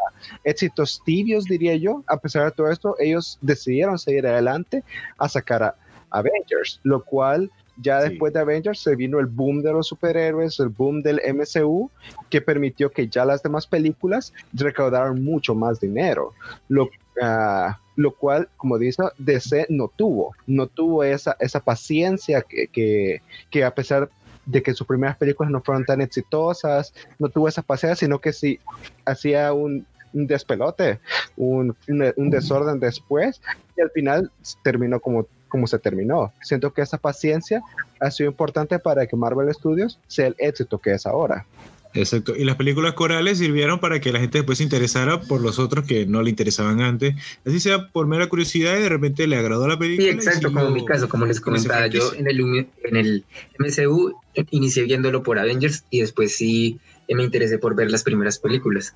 [0.44, 4.85] éxitos tibios, diría yo, a pesar de todo esto, ellos decidieron seguir adelante
[5.18, 5.74] a sacar a
[6.11, 10.68] Avengers, lo cual ya después de Avengers se vino el boom de los superhéroes, el
[10.68, 11.90] boom del MCU,
[12.28, 16.32] que permitió que ya las demás películas recaudaran mucho más dinero.
[16.68, 23.20] Lo, uh, lo cual, como dice, DC no tuvo, no tuvo esa, esa paciencia que,
[23.50, 24.11] que, a pesar
[24.46, 28.32] de que sus primeras películas no fueron tan exitosas, no tuvo esa paciencia, sino que
[28.32, 28.58] sí
[29.04, 31.00] hacía un, despelote,
[31.37, 33.40] un, un, desorden después,
[33.76, 34.30] y al final
[34.62, 36.32] terminó como, como se terminó.
[36.40, 37.60] Siento que esa paciencia
[38.00, 41.44] ha sido importante para que Marvel Studios sea el éxito que es ahora.
[41.92, 42.34] Exacto.
[42.34, 45.84] Y las películas corales sirvieron para que la gente después se interesara por los otros
[45.86, 47.16] que no le interesaban antes.
[47.44, 50.08] Así sea por mera curiosidad y de repente le agradó la película.
[50.08, 53.24] Sí, exacto, como en mi caso, como les comentaba, yo en el, en el
[53.58, 54.14] MCU
[54.52, 58.94] inicié viéndolo por Avengers y después sí me interesé por ver las primeras películas.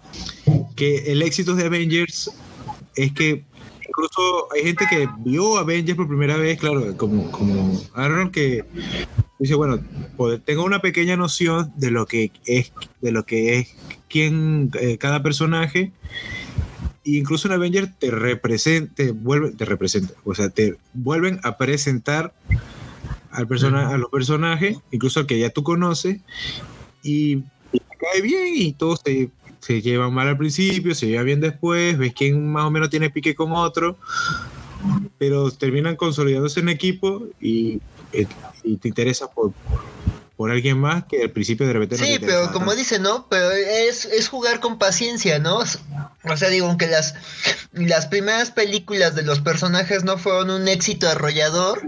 [0.74, 2.30] Que el éxito de Avengers
[2.94, 3.44] es que
[3.96, 8.64] incluso hay gente que vio Avengers por primera vez, claro, como, como Aaron, que
[9.38, 9.80] dice, bueno,
[10.44, 13.74] tengo una pequeña noción de lo que es, de lo que es
[14.08, 15.92] quién, eh, cada personaje.
[17.04, 19.14] E incluso en Avengers te representa, te
[19.56, 22.34] te representa, o sea, te vuelven a presentar
[23.30, 26.20] al persona, a los personajes, incluso al que ya tú conoces,
[27.02, 27.36] y,
[27.72, 29.30] te cae bien y todos se,
[29.66, 33.10] se llevan mal al principio, se llevan bien después, ves quién más o menos tiene
[33.10, 33.96] pique con otro,
[35.18, 37.80] pero terminan consolidándose en equipo y
[38.62, 39.52] y te interesa por,
[40.36, 43.26] por alguien más que al principio de repente Sí, pero como dice, ¿no?
[43.28, 45.60] Pero es, es jugar con paciencia, ¿no?
[46.28, 47.14] O sea, digo, aunque las,
[47.72, 51.82] las primeras películas de los personajes no fueron un éxito arrollador,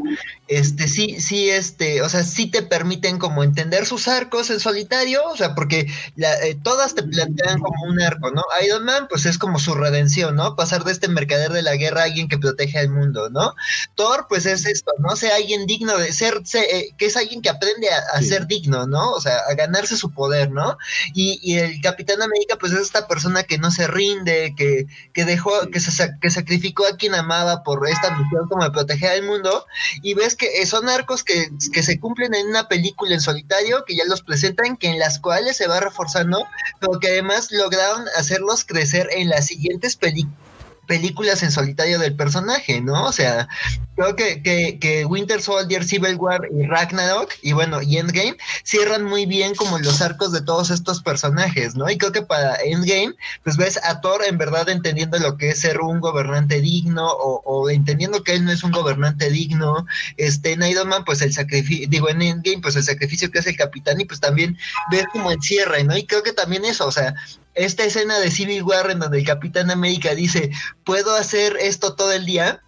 [0.48, 5.22] este, sí, sí, este, o sea, sí te permiten como entender sus arcos en solitario,
[5.27, 8.42] o sea, porque eh, todas te plantean como un arco, ¿no?
[8.64, 10.57] Iron Man, pues es como su redención, ¿no?
[10.57, 13.55] Pasar de este mercader de la guerra a alguien que protege al mundo, ¿no?
[13.94, 15.16] Thor, pues es esto, ¿no?
[15.16, 19.11] Sea alguien digno de ser, eh, que es alguien que aprende a, ser digno, ¿no?
[19.12, 20.79] O sea, a ganarse su poder, ¿no?
[21.14, 25.25] Y, y, el Capitán América, pues es esta persona que no se rinde, que, que
[25.25, 29.23] dejó, que, se, que sacrificó a quien amaba por esta misión como de proteger al
[29.23, 29.67] mundo,
[30.03, 33.97] y ves que son arcos que, que, se cumplen en una película en solitario, que
[33.97, 36.45] ya los presentan, que en las cuales se va reforzando,
[36.81, 40.47] pero que además lograron hacerlos crecer en las siguientes películas
[40.88, 43.05] películas en solitario del personaje, ¿no?
[43.05, 43.46] O sea,
[43.94, 44.42] creo que,
[44.81, 49.79] que, Winter Soldier, Civil War y Ragnarok, y bueno, y Endgame, cierran muy bien como
[49.79, 51.88] los arcos de todos estos personajes, ¿no?
[51.90, 55.61] Y creo que para Endgame, pues ves a Thor en verdad entendiendo lo que es
[55.61, 60.62] ser un gobernante digno, o, entendiendo que él no es un gobernante digno, este, en
[60.62, 64.01] Iron Man, pues el sacrificio, digo, en Endgame, pues el sacrificio que hace el capitán,
[64.01, 64.57] y pues también
[64.90, 65.96] ver cómo encierra, ¿no?
[65.96, 67.14] Y creo que también eso, o sea,
[67.59, 70.51] esta escena de Civil War en donde el Capitán América dice,
[70.85, 72.62] puedo hacer esto todo el día,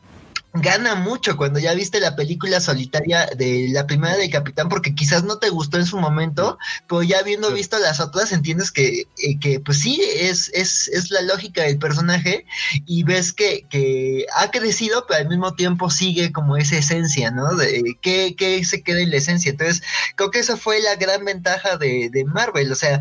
[0.52, 5.22] gana mucho cuando ya viste la película solitaria de la primera del Capitán, porque quizás
[5.22, 9.38] no te gustó en su momento, pero ya habiendo visto las otras, entiendes que, eh,
[9.40, 12.46] que pues sí, es, es, es, la lógica del personaje
[12.84, 17.54] y ves que, que, ha crecido, pero al mismo tiempo sigue como esa esencia, ¿no?
[17.54, 19.50] De que, que se queda en la esencia.
[19.50, 19.82] Entonces,
[20.16, 23.00] creo que esa fue la gran ventaja de, de Marvel, o sea,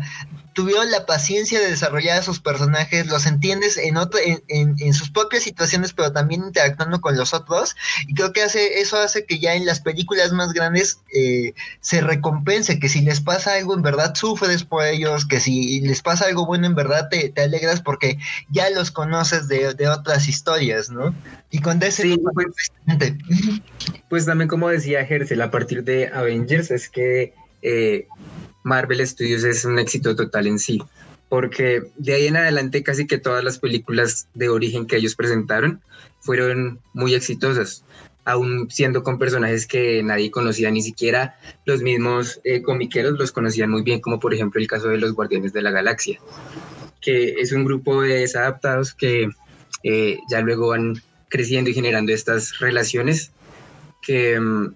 [0.52, 4.42] tuvieron la paciencia de desarrollar a sus personajes, los entiendes en, otro, en,
[4.78, 7.76] en, sus propias situaciones, pero también interactuando con los otros.
[8.06, 12.00] Y creo que hace, eso hace que ya en las películas más grandes eh, se
[12.00, 16.26] recompense, que si les pasa algo en verdad sufres por ellos, que si les pasa
[16.26, 18.18] algo bueno en verdad te, te alegras porque
[18.50, 21.14] ya los conoces de, de, otras historias, ¿no?
[21.50, 22.02] Y con DC...
[22.02, 22.72] Sí, pues,
[24.08, 27.34] pues, también como decía Gersel, a partir de Avengers es que...
[27.62, 28.06] Eh,
[28.62, 30.82] Marvel Studios es un éxito total en sí,
[31.28, 35.80] porque de ahí en adelante casi que todas las películas de origen que ellos presentaron
[36.20, 37.84] fueron muy exitosas,
[38.24, 43.70] aún siendo con personajes que nadie conocía, ni siquiera los mismos eh, comiqueros los conocían
[43.70, 46.20] muy bien, como por ejemplo el caso de los Guardianes de la Galaxia,
[47.00, 49.30] que es un grupo de desadaptados que
[49.82, 53.32] eh, ya luego van creciendo y generando estas relaciones
[54.02, 54.74] que mm,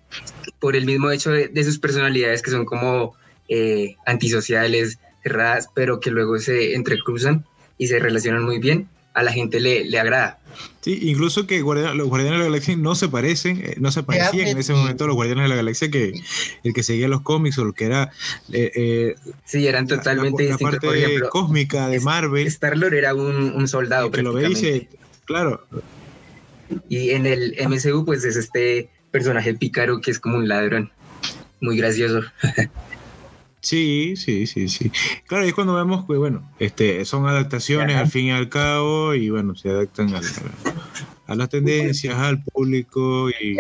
[0.58, 3.14] por el mismo hecho de sus personalidades que son como
[3.48, 7.44] eh, antisociales, cerradas, pero que luego se entrecruzan
[7.78, 10.38] y se relacionan muy bien, a la gente le, le agrada.
[10.80, 14.48] Sí, incluso que los Guardianes de la Galaxia no se parecen, eh, no se parecían
[14.48, 16.12] en ese momento los Guardianes de la Galaxia que
[16.62, 18.10] el que seguía los cómics o el que era...
[18.52, 22.46] Eh, eh, sí, eran totalmente la, parte cósmica de Marvel.
[22.46, 24.10] Star-Lord era un, soldado.
[24.10, 24.88] Que lo ve y
[25.24, 25.66] claro.
[26.88, 30.90] Y en el MCU pues es este personaje pícaro que es como un ladrón.
[31.60, 32.22] Muy gracioso.
[33.60, 34.92] Sí, sí, sí, sí.
[35.26, 39.30] Claro, es cuando vemos que, bueno, este, son adaptaciones al fin y al cabo y,
[39.30, 43.56] bueno, se adaptan a, las tendencias, al público y,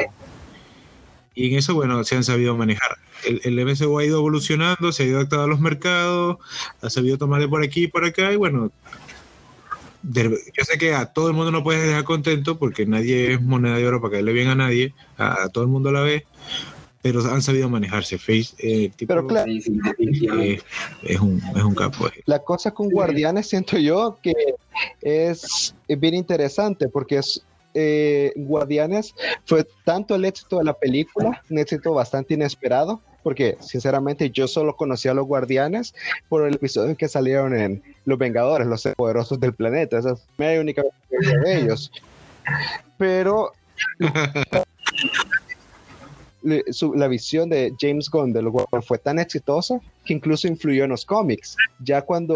[1.34, 2.98] y, en eso, bueno, se han sabido manejar.
[3.24, 6.36] El, el MSU ha ido evolucionando, se ha ido adaptando a los mercados,
[6.82, 8.72] ha sabido tomarle por aquí y por acá y, bueno,
[10.12, 13.76] yo sé que a todo el mundo no puedes dejar contento porque nadie es moneda
[13.76, 16.24] de oro para caerle bien a nadie, a, a todo el mundo a la vez,
[17.04, 18.16] pero han sabido manejarse.
[18.16, 20.58] Face, eh, pero claro, eh,
[21.02, 22.08] es, un, es un capo.
[22.24, 24.32] La cosa con Guardianes siento yo que
[25.02, 29.14] es bien interesante porque es eh, Guardianes
[29.44, 34.76] fue tanto el éxito de la película, un éxito bastante inesperado, porque sinceramente yo solo
[34.76, 35.94] conocía a los Guardianes
[36.28, 40.56] por el episodio que salieron en Los Vengadores, los poderosos del planeta, esa es mi
[40.58, 41.90] única de ellos.
[42.98, 43.52] Pero
[46.94, 50.90] la visión de James Gunn de lo cual fue tan exitosa que incluso influyó en
[50.90, 51.56] los cómics.
[51.80, 52.34] Ya cuando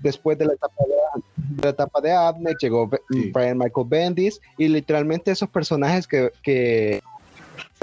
[0.00, 5.32] después de la etapa de, la etapa de Abner llegó Brian Michael Bendis y literalmente
[5.32, 7.02] esos personajes que, que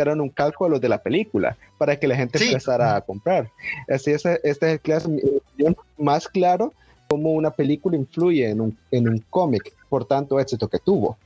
[0.02, 3.50] eran un cálculo de la película para que la gente empezara a comprar.
[3.88, 6.74] Así es, este es el más claro
[7.08, 11.18] cómo una película influye en un, en un cómic por tanto éxito que tuvo.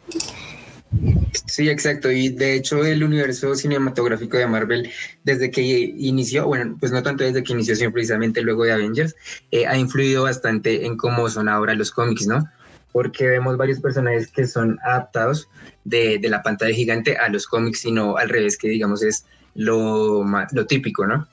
[1.45, 2.12] Sí, exacto.
[2.12, 4.89] Y de hecho el universo cinematográfico de Marvel,
[5.23, 9.15] desde que inició, bueno, pues no tanto desde que inició, sino precisamente luego de Avengers,
[9.51, 12.47] eh, ha influido bastante en cómo son ahora los cómics, ¿no?
[12.93, 15.49] Porque vemos varios personajes que son adaptados
[15.84, 19.25] de, la pantalla gigante a los cómics, sino al revés, que digamos es
[19.56, 21.27] lo, lo típico, ¿no?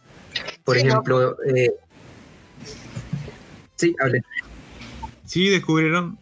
[0.65, 1.71] Por ejemplo, eh,
[3.77, 4.23] sí, hable.
[5.25, 6.19] Sí, descubrieron,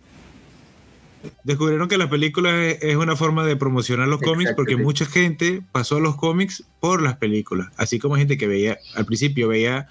[1.44, 5.96] descubrieron que la película es una forma de promocionar los cómics porque mucha gente pasó
[5.96, 9.88] a los cómics por las películas, así como gente que veía, al principio veía,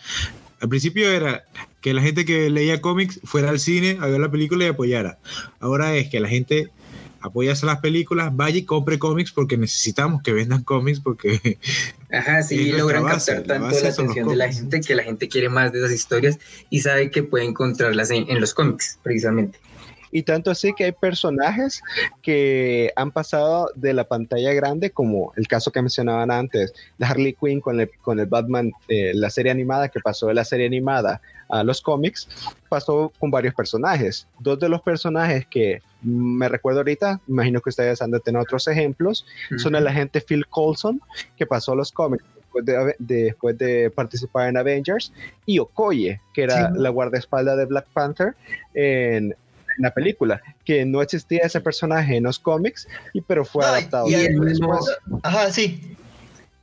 [0.59, 1.45] al principio era
[1.81, 5.19] que la gente que leía cómics fuera al cine a ver la película y apoyara.
[5.59, 6.69] Ahora es que la gente
[7.21, 11.57] apoya a las películas, vaya y compre cómics porque necesitamos que vendan cómics porque...
[12.11, 15.71] Ajá, sí, logran captar tanto la, atención de la gente que la gente quiere más
[15.71, 19.59] de esas historias y sabe que puede encontrarlas en los cómics, precisamente.
[20.11, 21.81] Y tanto así que hay personajes
[22.21, 27.33] que han pasado de la pantalla grande, como el caso que mencionaban antes, de Harley
[27.33, 30.67] Quinn con el, con el Batman, eh, la serie animada que pasó de la serie
[30.67, 32.27] animada a los cómics,
[32.69, 34.27] pasó con varios personajes.
[34.39, 38.67] Dos de los personajes que me recuerdo ahorita, imagino que ustedes han de tener otros
[38.67, 39.25] ejemplos,
[39.57, 41.01] son el agente Phil Coulson,
[41.35, 42.23] que pasó a los cómics
[42.99, 45.11] después de, participar en Avengers,
[45.45, 48.35] y Okoye, que era la guardaespaldas de Black Panther
[48.73, 49.35] en,
[49.77, 54.09] en la película, que no existía ese personaje en los cómics, y, pero fue adaptado.
[54.09, 54.79] Y el mismo,
[55.23, 55.95] ajá, sí.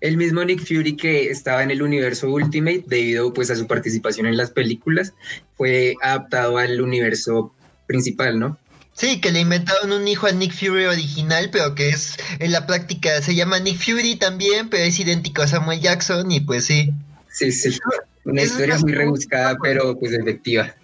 [0.00, 4.26] El mismo Nick Fury que estaba en el universo Ultimate, debido pues a su participación
[4.26, 5.14] en las películas,
[5.56, 7.54] fue adaptado al universo
[7.86, 8.58] principal, ¿no?
[8.92, 12.66] Sí, que le inventaron un hijo a Nick Fury original, pero que es en la
[12.66, 16.92] práctica se llama Nick Fury también, pero es idéntico a Samuel Jackson y pues sí.
[17.28, 17.76] Sí, sí.
[18.24, 20.74] Una historia muy rebuscada, pero pues efectiva.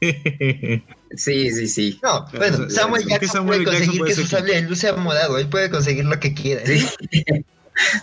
[1.16, 2.00] Sí, sí, sí.
[2.02, 5.70] No, bueno, Samuel Jackson puede conseguir que su sable de luz sea morado, él puede
[5.70, 6.62] conseguir lo que quiera.
[6.64, 6.86] Sí.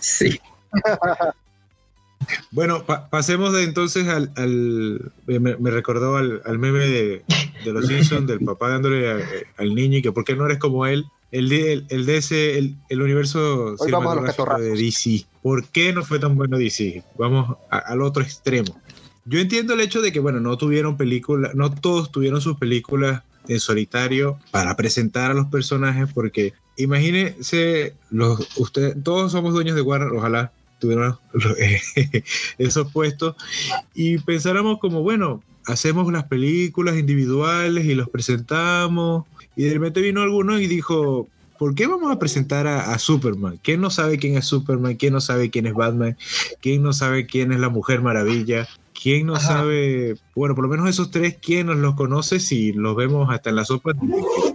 [0.00, 0.40] sí.
[2.50, 4.30] Bueno, pasemos de entonces al,
[5.26, 7.24] me, recordó al, meme de,
[7.64, 9.24] los Simpsons, del papá dándole
[9.56, 11.06] al niño y que por qué no eres como él.
[11.32, 15.26] El, de, el, de ese, el, universo de DC.
[15.42, 17.04] ¿Por qué no fue tan bueno DC?
[17.16, 18.80] Vamos al otro extremo.
[19.30, 23.22] Yo entiendo el hecho de que, bueno, no tuvieron películas, no todos tuvieron sus películas
[23.46, 29.82] en solitario para presentar a los personajes, porque imagínense, los, ustedes, todos somos dueños de
[29.82, 31.14] Warner, ojalá tuvieran
[32.58, 33.36] esos puestos,
[33.94, 40.22] y pensáramos como, bueno, hacemos las películas individuales y los presentamos, y de repente vino
[40.22, 43.60] alguno y dijo, ¿por qué vamos a presentar a, Superman?
[43.62, 44.96] ¿Quién no sabe quién es Superman?
[44.96, 46.16] ¿Quién no sabe quién es Batman?
[46.60, 48.66] ¿Quién no sabe quién es la Mujer Maravilla?
[49.00, 50.16] ¿Quién no sabe?
[50.34, 53.56] Bueno, por lo menos esos tres, ¿quién nos los conoce si los vemos hasta en
[53.56, 53.92] la sopa?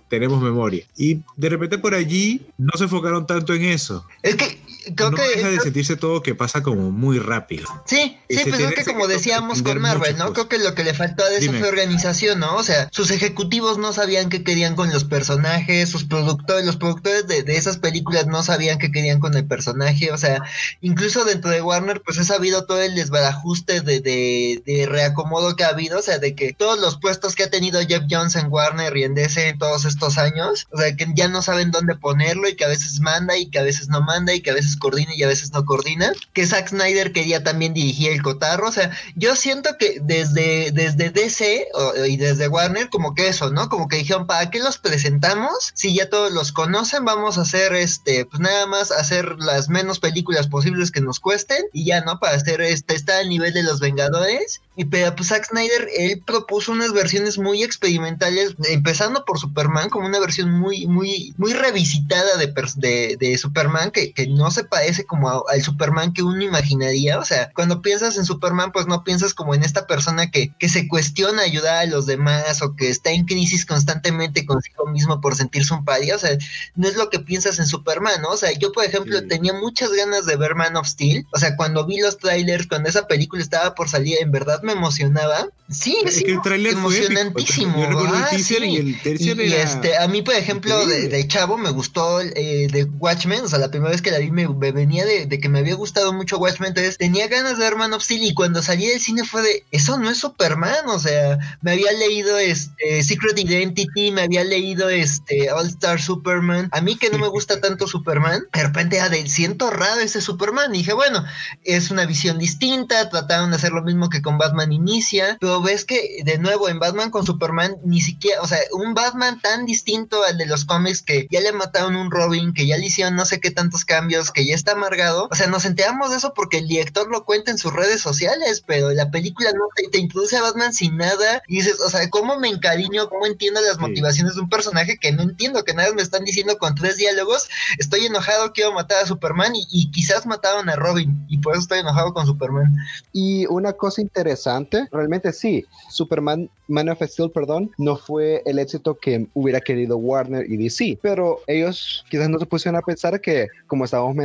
[0.08, 0.86] Tenemos memoria.
[0.96, 4.06] Y de repente por allí no se enfocaron tanto en eso.
[4.22, 4.60] Es que
[4.96, 7.68] creo no que deja de sentirse todo que pasa como muy rápido.
[7.86, 10.34] Sí, sí, pues es que como decíamos con Marvel, ¿no?
[10.34, 12.56] Creo que lo que le faltó a eso fue organización, ¿no?
[12.56, 17.28] O sea, sus ejecutivos no sabían qué querían con los personajes, sus productores, los productores
[17.28, 20.42] de, de esas películas no sabían qué querían con el personaje, o sea,
[20.82, 25.64] incluso dentro de Warner, pues he sabido todo el desbarajuste de, de, de reacomodo que
[25.64, 28.52] ha habido, o sea, de que todos los puestos que ha tenido Jeff Jones en
[28.52, 31.96] Warner y en DC en todos estos años, o sea, que ya no saben dónde
[31.96, 34.54] ponerlo y que a veces manda y que a veces no manda y que a
[34.54, 38.68] veces coordina y a veces no coordina, que Zack Snyder quería también dirigir el cotarro,
[38.68, 41.68] o sea, yo siento que desde, desde DC
[42.08, 43.70] y desde Warner, como que eso, ¿no?
[43.70, 45.72] Como que dijeron, ¿para qué los presentamos?
[45.74, 50.00] Si ya todos los conocen, vamos a hacer este, pues nada más hacer las menos
[50.00, 52.20] películas posibles que nos cuesten y ya, ¿no?
[52.20, 54.62] Para hacer este, estar al nivel de los Vengadores.
[54.78, 60.06] Y pero pues Zack Snyder, él propuso unas versiones muy experimentales, empezando por Superman, como
[60.06, 65.06] una versión muy, muy, muy revisitada de, de, de Superman, que, que, no se parece
[65.06, 67.20] como al Superman que uno imaginaría.
[67.20, 70.70] O sea, cuando piensas en Superman, pues no piensas como en esta persona que, que
[70.70, 75.36] se cuestiona ayudar a los demás o que está en crisis constantemente consigo mismo por
[75.36, 76.16] sentirse un paria.
[76.16, 76.38] O sea,
[76.76, 78.30] no es lo que piensas en Superman, ¿no?
[78.30, 79.28] O sea, yo, por ejemplo, sí.
[79.28, 81.26] tenía muchas ganas de ver Man of Steel.
[81.32, 84.74] O sea, cuando vi los trailers, cuando esa película estaba por salir, en verdad me
[84.74, 85.48] emocionaba.
[85.70, 87.80] Sí, es sí, que el trailer emocionantísimo.
[87.80, 88.70] Yo recuerdo ah, el teaser sí.
[88.70, 89.64] y el tercer y, era...
[89.64, 93.60] este, a mí, por ejemplo, de, de, chavo me gustó eh, de Watchmen, o sea,
[93.60, 96.14] la primera vez que la vi me, me venía de, de, que me había gustado
[96.14, 99.24] mucho Watchmen, entonces tenía ganas de ver Man of Steel y cuando salí del cine
[99.24, 104.22] fue de, eso no es Superman, o sea, me había leído este Secret Identity, me
[104.22, 108.64] había leído este All Star Superman, a mí que no me gusta tanto Superman, de
[108.64, 111.24] repente ah, de, siento raro ese Superman, y dije, bueno,
[111.64, 115.86] es una visión distinta, trataron de hacer lo mismo que con Batman Inicia, pero ves
[115.86, 120.24] que de nuevo en Batman con Superman ni siquiera, o sea, un Batman tan distinto
[120.24, 123.26] al de los cómics que ya le mataron un Robin, que ya le hicieron no
[123.26, 126.58] sé qué tantos cambios, que ya está amargado, o sea, nos enteramos de eso porque
[126.58, 130.38] el director lo cuenta en sus redes sociales, pero la película no te, te introduce
[130.38, 134.36] a Batman sin nada, y dices, o sea, ¿cómo me encariño, cómo entiendo las motivaciones
[134.36, 138.06] de un personaje que no entiendo, que nada me están diciendo con tres diálogos, estoy
[138.06, 141.80] enojado, quiero matar a Superman, y, y quizás mataron a Robin, y por eso estoy
[141.80, 142.76] enojado con Superman.
[143.14, 148.98] Y una cosa interesante, realmente sí, Superman Man of Steel, perdón, no fue el éxito
[148.98, 153.48] que hubiera querido Warner y DC, pero ellos quizás no se pusieron a pensar que,
[153.68, 154.25] como estábamos mencionando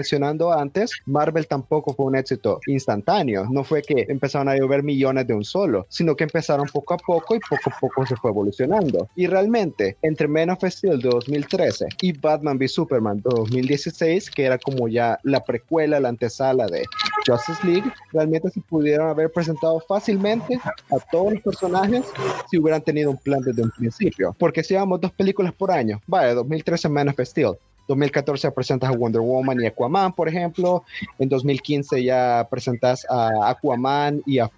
[0.53, 5.35] antes, Marvel tampoco fue un éxito instantáneo, no fue que empezaron a llover millones de
[5.35, 9.09] un solo, sino que empezaron poco a poco y poco a poco se fue evolucionando.
[9.17, 14.45] Y realmente, entre Man of Steel de 2013 y Batman v Superman de 2016, que
[14.45, 16.85] era como ya la precuela, la antesala de
[17.27, 22.05] Justice League, realmente se pudieron haber presentado fácilmente a todos los personajes
[22.51, 24.35] si hubieran tenido un plan desde un principio.
[24.39, 27.57] Porque si llevamos dos películas por año, vaya, 2013 Man of Steel,
[27.91, 30.85] 2014 presentas a Wonder Woman y Aquaman, por ejemplo.
[31.19, 34.49] En 2015 ya presentas a Aquaman y a,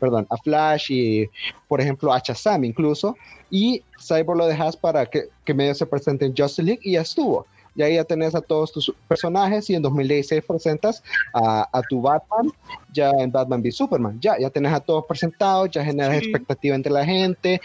[0.00, 1.28] perdón, a Flash y,
[1.68, 3.14] por ejemplo, a Shazam incluso.
[3.50, 7.02] Y Cyborg lo dejas para que, que medio se presente en Justice League y ya
[7.02, 7.46] estuvo.
[7.78, 11.00] Y ahí ya tenés a todos tus personajes y en 2016 presentas
[11.32, 12.50] a, a, tu Batman
[12.92, 14.18] ya en Batman v Superman.
[14.20, 16.24] Ya, ya tenés a todos presentados, ya generas sí.
[16.24, 17.60] expectativa entre la gente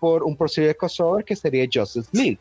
[0.00, 2.40] por un posible crossover que sería Justice League.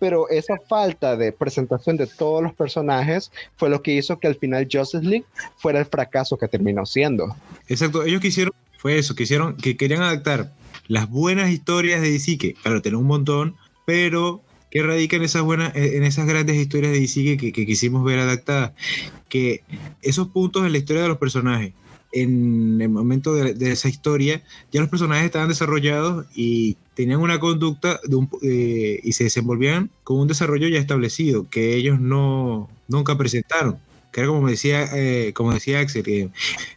[0.00, 4.36] Pero esa falta de presentación de todos los personajes fue lo que hizo que al
[4.36, 5.26] final Justice League
[5.58, 7.36] fuera el fracaso que terminó siendo.
[7.68, 10.54] Exacto, ellos quisieron, fue eso, quisieron, que querían adaptar
[10.88, 14.42] las buenas historias de DC, que claro, tienen un montón, pero
[14.72, 18.72] que radica en esas buenas, en esas grandes historias de DC que, quisimos ver adaptadas,
[19.28, 19.62] que
[20.00, 21.74] esos puntos en la historia de los personajes,
[22.10, 24.42] en el momento de, esa historia,
[24.72, 28.00] ya los personajes estaban desarrollados y tenían una conducta
[28.40, 33.76] eh, y se desenvolvían con un desarrollo ya establecido, que ellos no nunca presentaron.
[34.10, 36.30] Que era como decía, eh, como decía Axel, que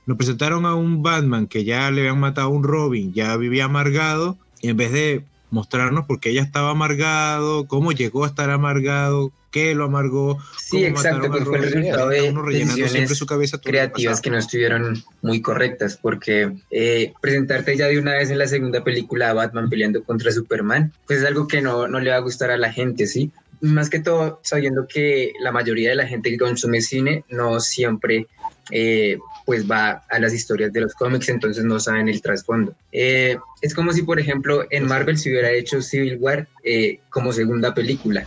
[0.05, 3.65] nos presentaron a un Batman que ya le habían matado a un Robin, ya vivía
[3.65, 5.23] amargado, y en vez de
[5.55, 10.37] mostrarnos por qué ella estaba amargado, cómo llegó a estar amargado, qué lo amargó.
[10.59, 15.41] Sí, exacto, pues fue el resultado de decisiones su cabeza creativas que no estuvieron muy
[15.41, 20.03] correctas, porque eh, presentarte ya de una vez en la segunda película a Batman peleando
[20.03, 23.07] contra Superman, pues es algo que no, no le va a gustar a la gente,
[23.07, 23.31] ¿sí?
[23.61, 28.27] Más que todo, sabiendo que la mayoría de la gente que consume cine no siempre
[28.72, 32.74] eh, pues va a las historias de los cómics, entonces no saben el trasfondo.
[32.91, 37.32] Eh, es como si, por ejemplo, en Marvel se hubiera hecho Civil War eh, como
[37.32, 38.26] segunda película.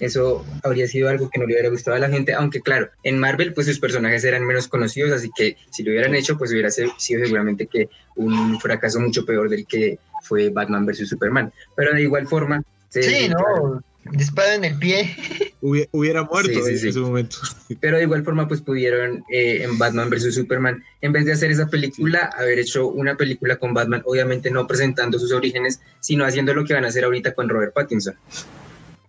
[0.00, 3.18] Eso habría sido algo que no le hubiera gustado a la gente, aunque claro, en
[3.18, 6.70] Marvel pues sus personajes eran menos conocidos, así que si lo hubieran hecho pues hubiera
[6.70, 11.08] sido seguramente que un fracaso mucho peor del que fue Batman vs.
[11.08, 11.52] Superman.
[11.76, 12.62] Pero de igual forma...
[12.88, 15.16] Sí, no, dispara en el pie.
[15.60, 17.36] Hubiera, muerto en ese momento.
[17.80, 20.34] Pero de igual forma, pues pudieron eh, en Batman vs.
[20.34, 24.66] Superman, en vez de hacer esa película, haber hecho una película con Batman, obviamente no
[24.66, 28.16] presentando sus orígenes, sino haciendo lo que van a hacer ahorita con Robert Pattinson.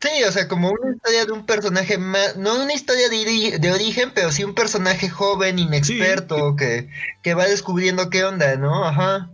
[0.01, 3.71] Sí, o sea, como una historia de un personaje más, no una historia de, de
[3.71, 6.89] origen, pero sí un personaje joven, inexperto, que,
[7.23, 8.85] que va descubriendo qué onda, ¿no?
[8.85, 9.29] Ajá.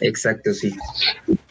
[0.00, 0.74] Exacto, sí.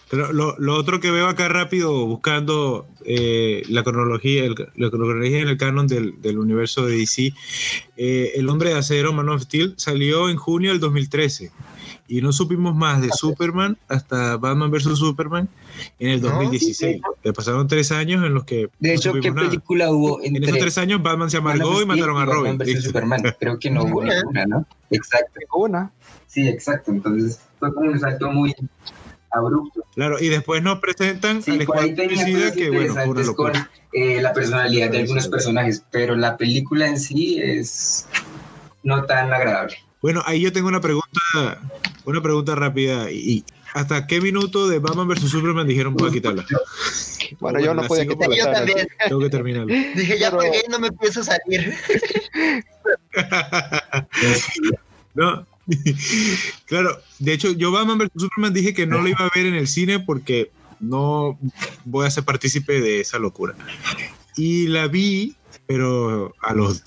[0.09, 5.39] Pero lo, lo, otro que veo acá rápido, buscando eh, la cronología, el, la cronología
[5.39, 7.33] en el canon del, del universo de DC,
[7.97, 11.51] eh, El Hombre de Acero, Man of Steel, salió en junio del 2013
[12.07, 14.97] y no supimos más de Superman hasta Batman vs.
[14.97, 15.49] Superman
[15.99, 17.01] en el 2016.
[17.23, 18.69] Le pasaron tres años en los que.
[18.79, 20.21] De hecho, ¿qué película hubo?
[20.21, 22.57] en esos tres años Batman se amargó y mataron a Robin.
[22.57, 22.83] Batman vs.
[22.83, 23.21] Superman.
[23.39, 24.65] Creo que no hubo ninguna, ¿no?
[24.89, 25.39] Exacto.
[25.53, 25.91] Una.
[26.27, 26.91] Sí, exacto.
[26.91, 28.53] Entonces fue como un salto muy
[29.31, 29.83] abrupto.
[29.95, 33.51] Claro, y después nos presentan sí, al Suicida, que bueno, fue una locura.
[33.51, 38.07] Con, eh, la personalidad de algunos personajes, pero la película en sí es
[38.83, 39.77] no tan agradable.
[40.01, 41.61] Bueno, ahí yo tengo una pregunta,
[42.05, 43.11] una pregunta rápida.
[43.11, 46.45] ¿Y hasta qué minuto de Batman vs Superman dijeron voy a quitarla?
[47.39, 48.37] Bueno, yo no podía quitarla.
[48.37, 48.87] Yo también.
[49.07, 49.67] Tengo que terminarlo.
[49.95, 51.73] Dije, ya pagué y no me pienso salir.
[55.15, 55.45] no,
[56.65, 59.55] claro, de hecho, yo Batman vs Superman dije que no lo iba a ver en
[59.55, 61.37] el cine porque no
[61.85, 63.55] voy a ser partícipe de esa locura.
[64.35, 66.83] Y la vi, pero a los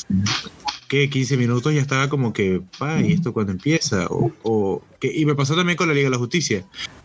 [0.88, 2.62] que 15 minutos ya estaba como que,
[3.04, 4.06] ¿y esto cuando empieza?
[4.08, 6.64] O, que, y me pasó también con la Liga de la Justicia.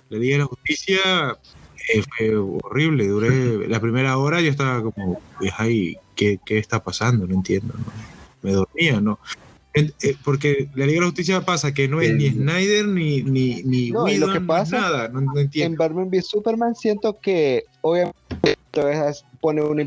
[0.09, 0.99] La Liga de la Justicia
[1.93, 5.21] eh, fue horrible, duré la primera hora yo estaba como,
[5.57, 7.27] ay, ¿qué, ¿qué está pasando?
[7.27, 8.15] No entiendo, ¿no?
[8.45, 9.19] me dormía, ¿no?
[9.75, 13.61] Eh, porque la Liga de la Justicia pasa que no es ni Snyder ni ni
[13.63, 15.73] ni no, lo que pasa, nada, no, no entiendo.
[15.73, 18.15] En Batman v Superman siento que obviamente
[19.41, 19.83] pone una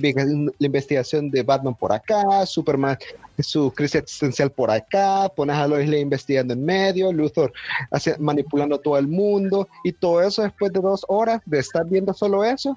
[0.59, 2.99] investigación de Batman por acá, Superman
[3.39, 7.53] su crisis existencial por acá, pones a Lois Lane investigando en medio, Luthor
[8.18, 12.12] manipulando a todo el mundo y todo eso después de dos horas de estar viendo
[12.12, 12.76] solo eso,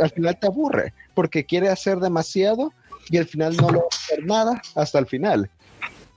[0.00, 2.72] al final te aburre porque quiere hacer demasiado
[3.08, 5.48] y al final no lo va a hacer nada hasta el final.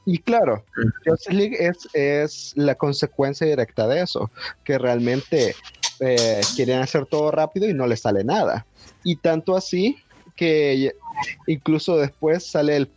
[0.05, 0.63] Y claro,
[1.05, 4.29] Justice League es, es la consecuencia directa de eso,
[4.63, 5.55] que realmente
[5.99, 8.65] eh, quieren hacer todo rápido y no les sale nada.
[9.03, 9.97] Y tanto así
[10.35, 10.91] que
[11.47, 12.89] incluso después sale el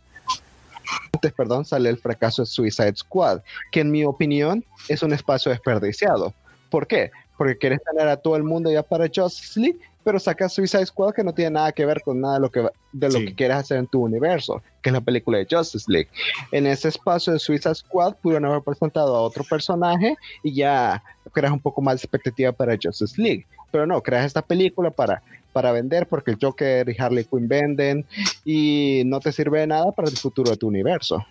[1.35, 3.41] perdón, sale el fracaso de Suicide Squad,
[3.71, 6.33] que en mi opinión es un espacio desperdiciado.
[6.69, 7.11] ¿Por qué?
[7.37, 11.13] Porque quieres tener a todo el mundo ya para Justice League, pero sacas Suicide Squad
[11.13, 13.57] que no tiene nada que ver con nada de lo que, de lo que quieres
[13.57, 16.07] hacer en tu universo, que es la película de Justice League.
[16.53, 21.03] En ese espacio de Suicide Squad pudieron haber presentado a otro personaje y ya
[21.33, 23.45] creas un poco más de expectativa para Justice League.
[23.69, 25.21] Pero no, creas esta película para
[25.57, 28.05] para vender porque el Joker y Harley Quinn venden
[28.45, 31.25] y no te sirve de nada para el futuro de tu universo.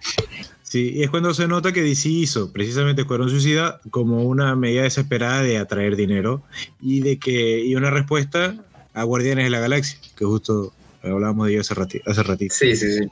[0.68, 4.82] Sí, y es cuando se nota que DC hizo precisamente Escuadrón Suicida como una medida
[4.82, 6.42] desesperada de atraer dinero
[6.80, 8.56] y de que y una respuesta
[8.92, 10.72] a Guardianes de la Galaxia, que justo
[11.04, 12.10] hablábamos de ello hace, ratito.
[12.10, 12.52] Hace ratito.
[12.52, 13.08] Sí, sí, sí.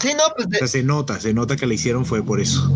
[0.00, 2.70] Sí, no, pues o sea, se nota, se nota que la hicieron fue por eso.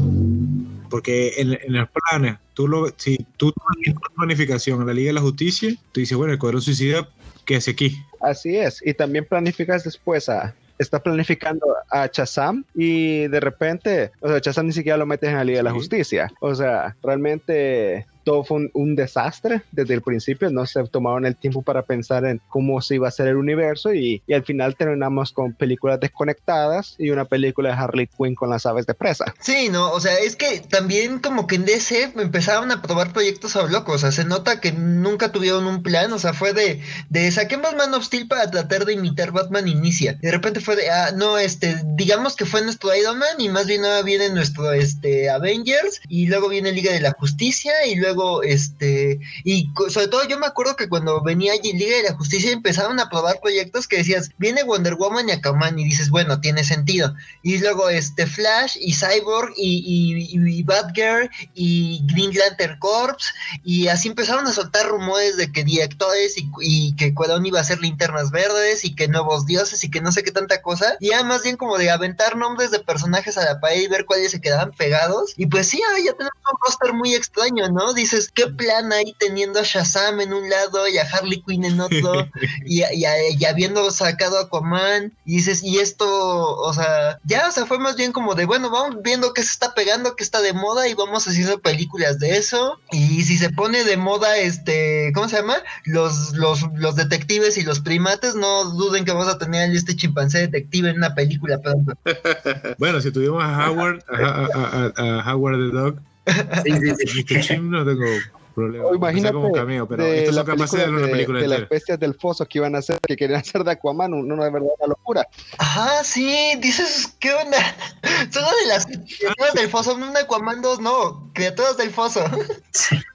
[0.90, 5.14] Porque en, en los planes, tú lo, si tú tienes planificación en la Liga de
[5.14, 7.08] la Justicia, tú dices, bueno, el Escuadrón Suicida
[7.44, 7.98] ¿Qué hace aquí?
[8.20, 14.28] Así es, y también planificas después a, está planificando a Chazam y de repente, o
[14.28, 16.30] sea, Chazam ni siquiera lo metes en la Liga de la Justicia.
[16.40, 21.62] O sea, realmente todo fue un, desastre desde el principio, no se tomaron el tiempo
[21.62, 25.32] para pensar en cómo se iba a hacer el universo y, y, al final terminamos
[25.32, 29.34] con películas desconectadas y una película de Harley Quinn con las aves de presa.
[29.40, 33.56] Sí, no, o sea, es que también como que en DC empezaron a probar proyectos
[33.56, 36.80] a locos, o sea, se nota que nunca tuvieron un plan, o sea, fue de,
[37.08, 40.90] de saquemos Man of Steel para tratar de imitar Batman Inicia, de repente fue de,
[40.90, 44.72] ah, no, este, digamos que fue nuestro Iron Man y más bien ahora viene nuestro,
[44.72, 50.08] este, Avengers y luego viene Liga de la Justicia y luego luego, este, y sobre
[50.08, 53.88] todo yo me acuerdo que cuando venía Liga de la Justicia empezaron a probar proyectos
[53.88, 57.14] que decías, viene Wonder Woman y Aquaman y dices, bueno, tiene sentido.
[57.42, 63.34] Y luego, este, Flash y Cyborg y, y, Batgirl y Green Lantern Corps
[63.64, 67.62] y así empezaron a soltar rumores de que directores y, y que Cuadrón iba a
[67.62, 70.96] hacer linternas verdes y que nuevos dioses y que no sé qué tanta cosa.
[71.00, 74.04] Y ya más bien como de aventar nombres de personajes a la pared y ver
[74.06, 75.32] cuáles se quedaban pegados.
[75.36, 77.92] Y pues sí, ya tenemos un roster muy extraño, ¿no?
[78.02, 81.80] Dices, ¿qué plan hay teniendo a Shazam en un lado y a Harley Quinn en
[81.80, 82.28] otro?
[82.66, 87.66] y, y, habiendo sacado a Aquaman, y dices, y esto, o sea, ya, o sea,
[87.66, 90.52] fue más bien como de, bueno, vamos viendo qué se está pegando, qué está de
[90.52, 92.78] moda y vamos haciendo películas de eso.
[92.90, 95.56] Y si se pone de moda, este, ¿cómo se llama?
[95.84, 100.38] Los, los, los detectives y los primates, no duden que vamos a tener este chimpancé
[100.38, 101.92] detective en una película pronto.
[102.78, 107.58] bueno, si tuvimos a Howard, a, Howard the Dog, sí, sí, sí.
[107.60, 108.06] no tengo
[108.54, 108.86] problema.
[108.86, 112.46] O imagínate como cameo, pero de esto de, una película de, las bestias del foso
[112.46, 115.28] que iban a hacer, que querían hacer de Aquaman, de verdad una locura.
[115.58, 117.58] Ajá, sí, dices, ¿qué onda?
[118.30, 122.24] Son de las criaturas del foso, no un Aquaman 2, no, criaturas del foso.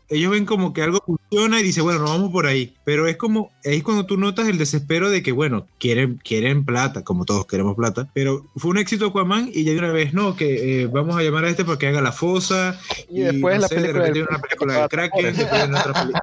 [0.09, 2.75] Ellos ven como que algo funciona y dice bueno, nos vamos por ahí.
[2.83, 6.65] Pero es como, ahí es cuando tú notas el desespero de que, bueno, quieren, quieren
[6.65, 10.13] plata, como todos queremos plata, pero fue un éxito Aquaman y ya de una vez,
[10.13, 12.79] no, que eh, vamos a llamar a este porque haga la fosa.
[13.09, 15.35] Y, después la película de una película de Kraken,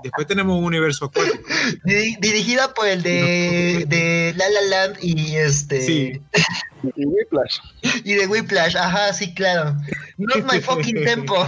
[0.03, 1.39] después, tenemos un universo acuático.
[1.85, 5.83] Dirigida por el de, de La La Land y este...
[5.83, 6.21] Sí.
[6.97, 7.59] Y Whiplash.
[8.05, 9.77] Y de Whiplash, ajá, sí, claro.
[10.19, 11.37] Not my fucking tempo.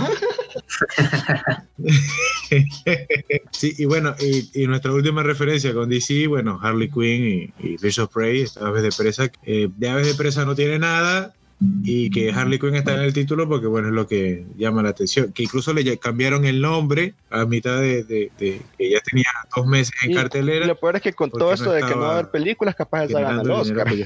[3.50, 8.00] sí, y bueno, y, nuestra última referencia con DC, bueno, Harley Quinn y, y Fish
[8.00, 9.30] of Prey, Aves de Presa.
[9.44, 13.14] Eh, de Aves de Presa no tiene nada, y que Harley Quinn está en el
[13.14, 17.14] título porque bueno es lo que llama la atención que incluso le cambiaron el nombre
[17.30, 21.14] a mitad de, que ya tenía dos meses en cartelera y lo peor es que
[21.14, 23.86] con todo esto de que no va a haber películas capaz de ganar el Oscar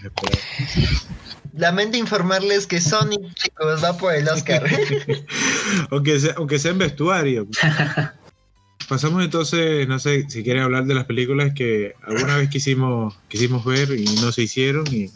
[1.57, 4.65] Lamento informarles que Sony, chicos, va por el Oscar.
[5.91, 7.49] aunque, sea, aunque sea en vestuario.
[8.89, 13.65] Pasamos entonces, no sé si quieren hablar de las películas que alguna vez quisimos, quisimos
[13.65, 15.11] ver y no se hicieron y,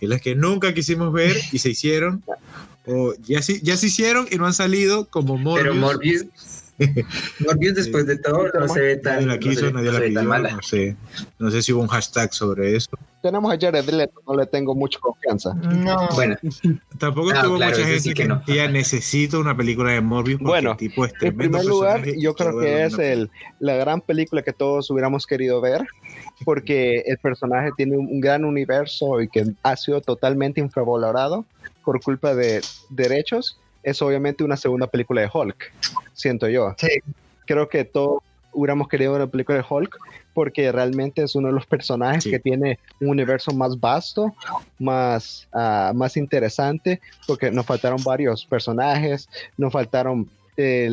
[0.00, 2.22] las que nunca quisimos ver y se hicieron
[2.86, 5.62] o ya, ya se hicieron y no han salido como Morbius.
[5.62, 6.26] Pero Morbius
[7.40, 10.96] Morbius después de todo no se ve tan, la quiso, no, se, no sé,
[11.38, 12.90] no sé si hubo un hashtag sobre eso.
[13.20, 15.52] Tenemos a Jared Leto, no le tengo mucha confianza.
[15.54, 16.08] No.
[16.14, 16.36] Bueno.
[16.98, 21.12] Tampoco tuvo mucha gente que, decía necesito una película de Morbius porque bueno, tipo es
[21.20, 23.28] En primer lugar, yo creo que es el,
[23.58, 25.84] la gran película que todos hubiéramos querido ver
[26.44, 31.44] porque el personaje tiene un gran universo y que ha sido totalmente infravalorado
[31.84, 32.60] por culpa de
[32.90, 35.72] derechos es obviamente una segunda película de Hulk,
[36.12, 36.74] siento yo.
[36.78, 36.88] Sí.
[37.46, 38.22] Creo que todos
[38.52, 39.96] hubiéramos querido una película de Hulk
[40.34, 44.34] porque realmente es uno de los personajes que tiene un universo más vasto,
[44.78, 50.90] más, uh, más interesante, porque nos faltaron varios personajes, nos faltaron eh,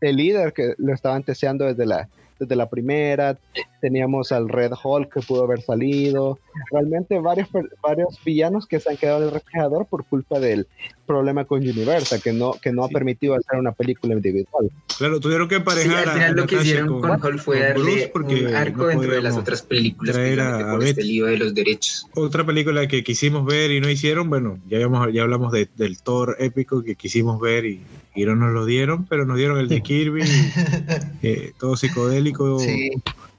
[0.00, 2.08] el líder que lo estaban deseando desde la,
[2.38, 3.38] desde la primera,
[3.80, 6.38] teníamos al Red Hulk que pudo haber salido,
[6.70, 7.48] realmente varios,
[7.82, 10.66] varios villanos que se han quedado en el refrigerador por culpa del
[11.08, 14.70] problema con Universal, que no, que no ha permitido hacer una película individual.
[14.96, 16.04] Claro, tuvieron que emparejar.
[16.04, 19.36] Sí, al final lo que hicieron con, Hulk fue darle un arco dentro de las
[19.36, 22.06] otras películas a, por este lío de los derechos.
[22.14, 26.36] Otra película que quisimos ver y no hicieron, bueno, ya, habíamos, ya hablamos del Thor
[26.38, 27.80] épico que quisimos ver y,
[28.14, 30.22] y no nos lo dieron, pero nos dieron el de Kirby,
[31.22, 32.60] eh, todo psicodélico,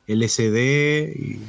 [0.07, 0.57] LSD
[1.15, 1.39] y,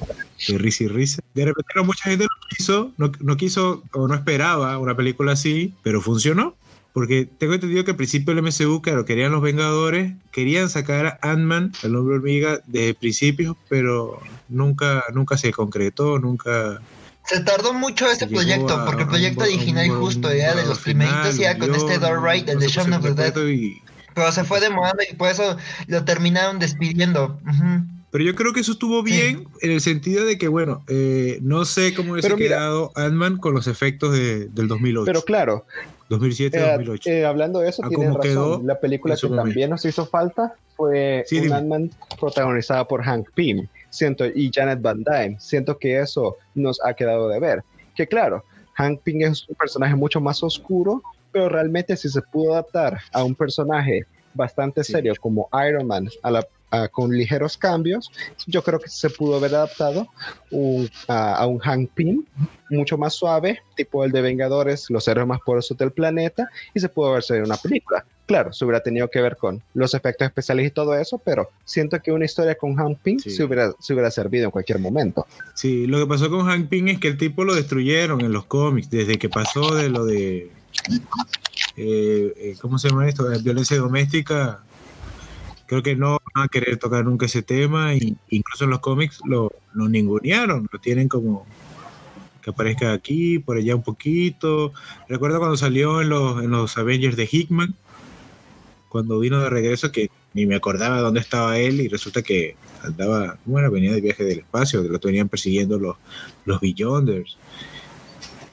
[0.48, 1.22] y risa y risa.
[1.34, 5.74] De repente mucha gente no quiso, no, no, quiso o no esperaba una película así,
[5.82, 6.54] pero funcionó.
[6.92, 11.30] Porque tengo entendido que al principio el MCU, claro, querían los Vengadores, querían sacar a
[11.30, 16.80] Ant-Man, el nombre hormiga, de principio, pero nunca, nunca se concretó, nunca,
[17.30, 21.56] se tardó mucho este proyecto, porque el proyecto original justo era de los primeritos ya
[21.56, 23.32] con este Door Right, el de Shaun of the Dead.
[24.14, 27.38] Pero se fue demorando y por eso lo terminaron despidiendo.
[28.10, 31.64] Pero yo creo que eso estuvo bien en el sentido de que, bueno, eh, no
[31.64, 35.04] sé cómo hubiese quedado Ant-Man con los efectos de, del 2008.
[35.06, 35.64] Pero claro.
[36.10, 37.06] 2007-2008.
[37.06, 38.66] Eh, eh, hablando de eso, tiene razón.
[38.66, 44.24] La película que también nos hizo falta fue un Ant-Man protagonizada por Hank Pym siento,
[44.26, 45.36] y Janet Van Dyne.
[45.38, 47.62] Siento que eso nos ha quedado de ver.
[47.94, 48.44] Que claro,
[48.74, 51.02] Hank Pym es un personaje mucho más oscuro,
[51.32, 56.30] pero realmente si se pudo adaptar a un personaje bastante serio como Iron Man a
[56.30, 56.46] la
[56.92, 58.10] con ligeros cambios,
[58.46, 60.06] yo creo que se pudo haber adaptado
[61.08, 62.24] a, un Pym
[62.70, 66.88] mucho más suave, tipo el de Vengadores, los héroes más porosos del planeta, y se
[66.88, 68.04] pudo haber salido una película.
[68.26, 72.00] Claro, se hubiera tenido que ver con los efectos especiales y todo eso, pero siento
[72.00, 75.26] que una historia con Hank Pym se, hubiera, se hubiera servido en cualquier momento.
[75.54, 78.44] Sí, lo que pasó con Hank Pym es que el tipo lo destruyeron en los
[78.44, 80.50] cómics, desde que pasó de lo de...
[81.76, 83.28] Eh, eh, ¿Cómo se llama esto?
[83.42, 84.62] violencia doméstica
[85.70, 89.20] creo que no van a querer tocar nunca ese tema, y incluso en los cómics
[89.24, 91.46] lo, lo ningunearon, lo tienen como
[92.42, 94.72] que aparezca aquí, por allá un poquito.
[95.08, 97.74] Recuerdo cuando salió en los, en los Avengers de Hickman,
[98.88, 103.38] cuando vino de regreso, que ni me acordaba dónde estaba él y resulta que andaba,
[103.44, 105.96] bueno, venía de viaje del espacio, que lo venían persiguiendo los,
[106.44, 107.36] los Beyonders.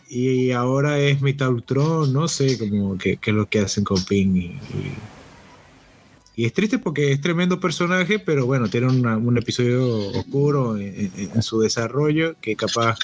[0.10, 4.36] Y ahora es Metal Ultron, no sé como que, es lo que hacen con Ping
[4.36, 4.60] y
[6.46, 12.36] es triste porque es tremendo personaje, pero bueno, tiene un episodio oscuro en, su desarrollo
[12.40, 13.00] que capaz...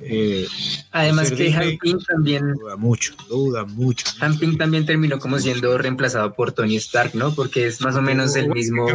[0.00, 0.46] Eh,
[0.90, 2.54] Además que Hamping también...
[2.54, 4.06] Duda mucho, duda mucho.
[4.20, 7.34] Hamping también terminó como siendo reemplazado por Tony Stark, ¿no?
[7.34, 8.88] Porque es más o menos el mismo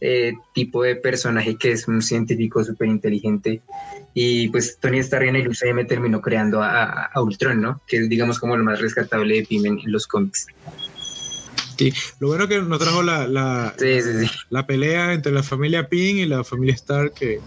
[0.00, 3.62] eh, tipo de personaje que es un científico súper inteligente.
[4.14, 7.80] Y pues Tony Stark en el UCM terminó creando a, a, Ultron, ¿no?
[7.86, 10.48] Que es digamos como lo más rescatable de Pym en los cómics.
[11.80, 13.74] Sí, lo bueno que nos trajo la, la,
[14.50, 17.40] la pelea entre la familia Ping y la familia Stark, que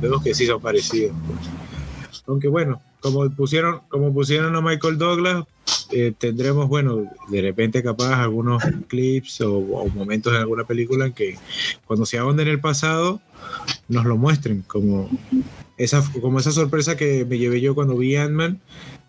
[0.00, 1.12] vemos que sí son parecidos.
[1.26, 2.20] Pues.
[2.28, 5.44] Aunque bueno, como pusieron, como pusieron a Michael Douglas,
[5.90, 9.60] eh, tendremos, bueno, de repente capaz algunos clips o,
[9.92, 11.36] momentos en alguna película en que
[11.84, 13.20] cuando se ahonden en el pasado
[13.88, 15.10] nos lo muestren, como
[15.78, 18.60] esa, como esa sorpresa que me llevé yo cuando vi Ant-Man,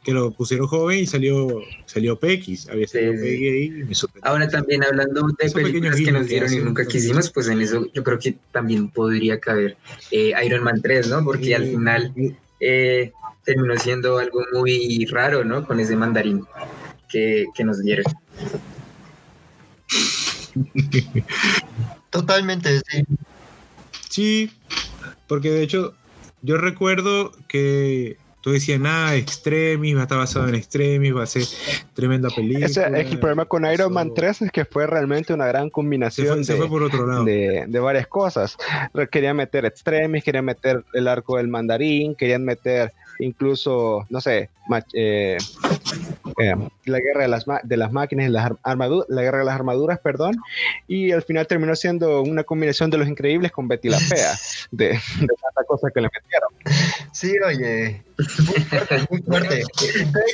[0.04, 4.32] que lo pusieron joven y salió salió Pequis, había salido ahí y me sorprendió.
[4.32, 8.04] Ahora también hablando de películas que nos dieron y nunca quisimos, pues en eso yo
[8.04, 9.78] creo que también podría caber
[10.12, 11.24] eh, Iron Man 3, ¿no?
[11.24, 12.14] Porque al final
[12.60, 13.12] eh,
[13.44, 15.66] terminó siendo algo muy raro, ¿no?
[15.66, 16.46] Con ese mandarín
[17.10, 18.06] que, que nos dieron.
[22.10, 23.04] Totalmente, sí.
[24.10, 24.52] Sí,
[25.28, 25.96] porque de hecho
[26.42, 31.28] yo recuerdo que tú decías, nada, Extremis, va a estar basado en Extremis, va a
[31.28, 31.44] ser
[31.94, 32.66] tremenda película.
[32.66, 37.66] Ese, el problema con Iron Man 3 es que fue realmente una gran combinación de,
[37.68, 38.58] de, varias cosas.
[39.12, 44.50] Querían meter Extremis, querían meter el arco del mandarín, querían meter incluso, no sé,
[44.94, 45.38] eh,
[46.40, 46.56] eh,
[46.86, 50.00] la guerra de las, de las máquinas y las armaduras, la guerra de las armaduras,
[50.00, 50.36] perdón,
[50.88, 54.34] y al final terminó siendo una combinación de los increíbles con Betty la Fea,
[54.72, 54.98] de, de
[55.28, 56.50] tanta cosa que le metieron.
[57.12, 59.64] Sí, oye, muy fuerte, muy fuerte.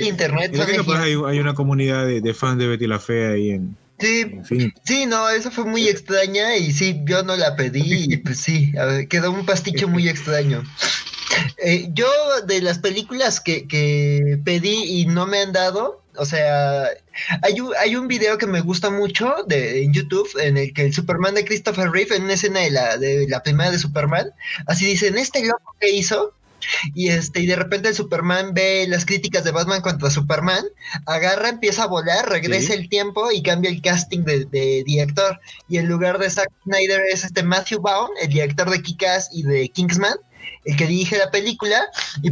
[0.02, 0.54] internet.
[0.98, 4.42] hay, una comunidad de, fans de Betty la Fea ahí en, Sí,
[4.84, 8.74] sí, no, eso fue muy extraña y sí, yo no la pedí y pues sí,
[9.10, 10.64] quedó un pasticho muy extraño.
[11.58, 12.08] Eh, yo
[12.46, 16.90] de las películas que, que, pedí y no me han dado, o sea,
[17.42, 20.84] hay un, hay un video que me gusta mucho de, en YouTube en el que
[20.84, 24.32] el Superman de Christopher Reeve, en una escena de la, de la primera de Superman,
[24.68, 26.34] así dicen, este loco que hizo,
[26.94, 30.64] y este, y de repente el Superman ve las críticas de Batman contra Superman,
[31.06, 35.40] agarra, empieza a volar, regresa el tiempo y cambia el casting de, de, director.
[35.68, 39.44] Y en lugar de Zack Snyder es este Matthew Vaughn, el director de Kick-Ass y
[39.44, 40.18] de Kingsman,
[40.66, 41.86] el que dirige la película.
[42.22, 42.32] Y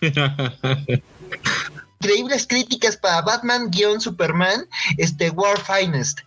[2.00, 4.66] increíbles críticas para Batman-Superman,
[4.96, 6.20] este War Finest.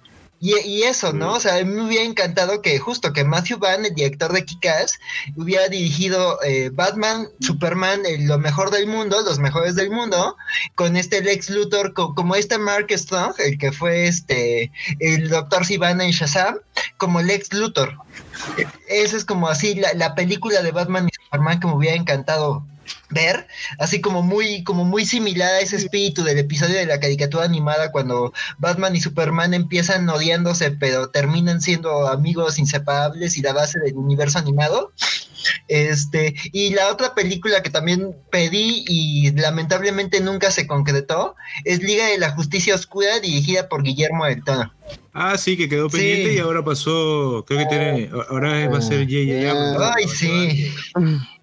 [0.43, 1.33] Y, eso, ¿no?
[1.33, 4.99] O sea, me hubiera encantado que justo que Matthew Van, el director de Kick-Ass,
[5.35, 10.35] hubiera dirigido eh, Batman, Superman, lo mejor del mundo, los mejores del mundo,
[10.73, 16.05] con este Lex Luthor, como este Mark Strong, el que fue este el Doctor Sivana
[16.05, 16.57] en Shazam,
[16.97, 17.97] como Lex Luthor.
[18.87, 22.65] Esa es como así la, la película de Batman y Superman que me hubiera encantado
[23.11, 23.47] ver,
[23.79, 27.91] así como muy, como muy similar a ese espíritu del episodio de la caricatura animada
[27.91, 33.95] cuando Batman y Superman empiezan odiándose, pero terminan siendo amigos inseparables y la base del
[33.95, 34.91] universo animado.
[35.67, 42.07] Este, y la otra película que también pedí y lamentablemente nunca se concretó es Liga
[42.07, 44.71] de la Justicia Oscura dirigida por Guillermo del Toro.
[45.13, 49.05] Ah, sí, que quedó pendiente y ahora pasó, creo que tiene, ahora va a ser
[49.05, 49.49] J.J.
[49.49, 49.93] Abrams.
[49.97, 50.73] Ay, sí.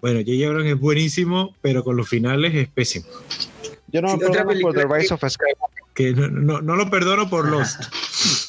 [0.01, 0.47] Bueno, J.J.
[0.47, 3.05] Abrams es buenísimo, pero con los finales es pésimo.
[3.91, 5.83] Yo no me perdono por The Rise of Skywalker.
[5.93, 7.83] Que no, no, lo perdono por Lost.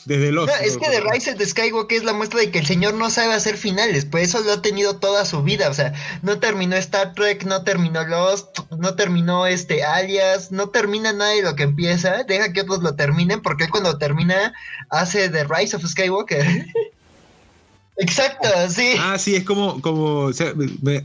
[0.04, 0.52] Desde Lost.
[0.62, 3.34] es que The Rise of Skywalker es la muestra de que el señor no sabe
[3.34, 4.04] hacer finales.
[4.04, 5.68] Pues eso lo ha tenido toda su vida.
[5.68, 5.92] O sea,
[6.22, 11.42] no terminó Star Trek, no terminó Lost, no terminó este Alias, no termina nada de
[11.42, 12.24] lo que empieza.
[12.24, 14.52] Deja que otros lo terminen porque él cuando termina
[14.88, 16.66] hace The Rise of Skywalker.
[17.96, 18.94] Exacto, sí.
[18.98, 20.30] Ah, sí, es como, como,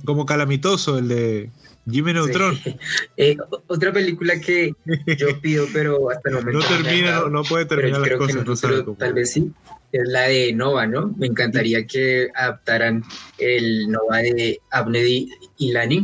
[0.06, 1.50] como calamitoso el de
[1.90, 2.58] Jimmy Neutron.
[3.18, 4.74] Eh, otra película que
[5.18, 6.60] yo pido, pero hasta el momento.
[6.60, 8.86] No termina, no, puede terminar las cosas.
[8.98, 9.52] tal vez sí.
[9.92, 11.14] Es la de Nova, ¿no?
[11.18, 13.04] Me encantaría que adaptaran
[13.38, 16.02] el Nova de Abney y Lani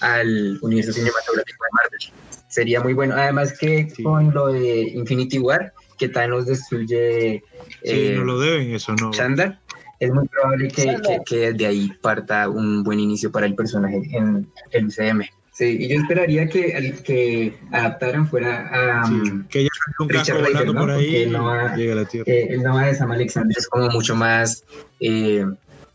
[0.00, 2.44] al universo cinematográfico de Marvel.
[2.48, 3.14] Sería muy bueno.
[3.14, 7.44] Además que con lo de Infinity War, que Thanos destruye.
[7.84, 9.12] Sí, no eh, lo deben, eso no.
[9.12, 9.60] Chandar
[10.04, 10.96] es muy probable que,
[11.26, 15.22] que, de ahí parta un buen inicio para el personaje en el UCM.
[15.52, 19.06] Sí, y yo esperaría que, que adaptaran fuera a.
[19.06, 20.80] Um, que ella un casco volando ¿no?
[20.80, 22.24] por ahí Noah, llega a la Tierra.
[22.30, 24.64] Eh, el Nova de Sam Alexander es como mucho más.
[24.98, 25.46] Eh,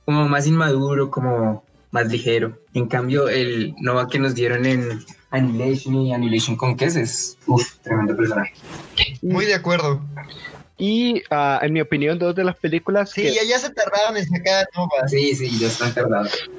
[0.06, 2.58] como más inmaduro, como más ligero.
[2.74, 5.02] En cambio, el Nova que nos dieron en
[5.32, 8.54] Annihilation y Annihilation con es Uf, tremendo personaje.
[9.22, 10.02] Muy de acuerdo.
[10.80, 13.12] Y uh, en mi opinión, dos de las películas.
[13.12, 13.46] Sí, que...
[13.46, 15.08] ya, se tardaron en sacar Nova.
[15.08, 16.50] Sí, sí, ya están tardados.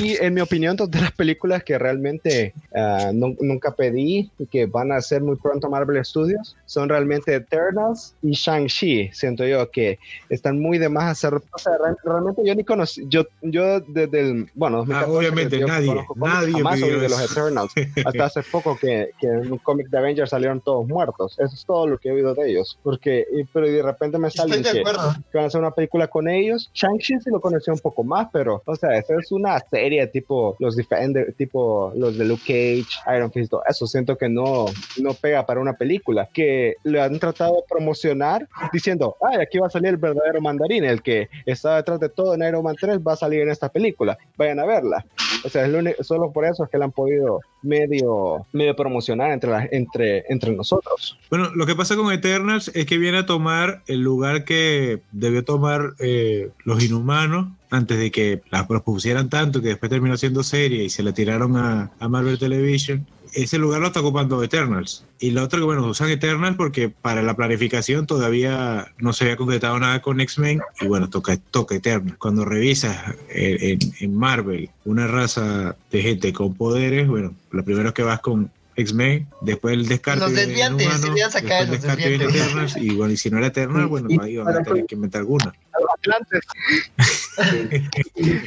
[0.00, 4.46] Y en mi opinión, dos de las películas que realmente uh, no, nunca pedí y
[4.46, 9.10] que van a ser muy pronto Marvel Studios son realmente Eternals y Shang-Chi.
[9.12, 9.98] Siento yo que
[10.28, 11.34] están muy de más hacer.
[11.34, 11.74] O sea,
[12.04, 13.04] realmente yo ni conocí.
[13.08, 14.50] Yo, yo desde el.
[14.54, 15.94] Bueno, ah, obviamente nadie.
[16.16, 17.72] Nadie jamás oí de los Eternals.
[18.04, 21.38] Hasta hace poco que, que, en un cómic de Avengers salieron todos muertos.
[21.38, 22.78] Eso es todo lo que he oído de ellos.
[22.82, 26.70] Porque, pero de repente me sale que, que, van a hacer una película con ellos.
[26.74, 30.56] Shang-Chi sí lo conocí un poco más, pero, o sea, eso es una serie tipo
[30.58, 34.66] los Defender, tipo los de Luke Cage, Iron Fist, eso siento que no,
[34.98, 39.66] no pega para una película, que le han tratado de promocionar diciendo, ay, aquí va
[39.66, 43.00] a salir el verdadero mandarín, el que está detrás de todo en Iron Man 3
[43.06, 45.04] va a salir en esta película, vayan a verla.
[45.44, 48.74] O sea, es lo único, solo por eso es que la han podido medio, medio
[48.74, 51.18] promocionar entre, la, entre, entre nosotros.
[51.28, 55.44] Bueno, lo que pasa con Eternals es que viene a tomar el lugar que debió
[55.44, 60.84] tomar eh, los inhumanos antes de que la propusieran tanto que después terminó siendo serie
[60.84, 65.04] y se la tiraron a, Marvel Television ese lugar lo está ocupando Eternals.
[65.18, 69.36] Y lo otro que, bueno, usan Eternals porque para la planificación todavía no se había
[69.36, 72.16] concretado nada con X-Men y bueno, toca, toca Eternals.
[72.16, 78.02] Cuando revisas en, en, Marvel una raza de gente con poderes, bueno, lo primero que
[78.02, 80.20] vas con X-Men, después el descarte.
[80.20, 82.34] Los desviantes, humano, se sacar los desviantes.
[82.34, 85.20] Eternals, y bueno, y si no era Eternals, bueno, ahí van a tener que inventar
[85.20, 85.46] alguna.
[85.46, 86.44] A los Atlantes.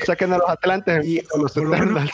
[0.05, 2.11] Saquen a los Atlantes y a los Eternals.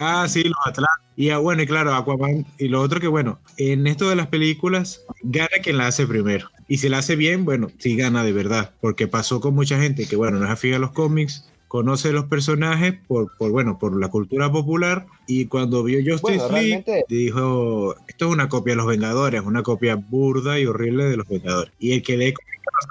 [0.00, 1.02] ah, sí, los Atlantes.
[1.16, 2.46] Y ah, bueno, y claro, Aquaman.
[2.58, 6.50] Y lo otro que, bueno, en esto de las películas, gana quien la hace primero.
[6.68, 8.72] Y si la hace bien, bueno, sí gana de verdad.
[8.80, 12.26] Porque pasó con mucha gente que, bueno, no es afín a los cómics, conoce los
[12.26, 17.04] personajes por, por, bueno, por la cultura popular y cuando vio Justice bueno, League realmente...
[17.08, 21.26] dijo, esto es una copia de los Vengadores, una copia burda y horrible de los
[21.26, 21.72] Vengadores.
[21.78, 22.34] Y el que lee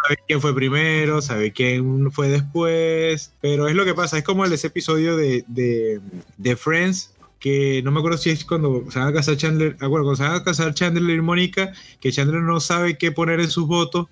[0.08, 4.46] sabe quién fue primero, sabe quién fue después, pero es lo que pasa, es como
[4.46, 6.02] el ese episodio de, de,
[6.40, 9.88] de Friends que no me acuerdo si es cuando se van a casar Chandler, ah,
[9.88, 13.40] bueno, cuando se van a casar Chandler y Mónica, que Chandler no sabe qué poner
[13.40, 14.06] en sus votos,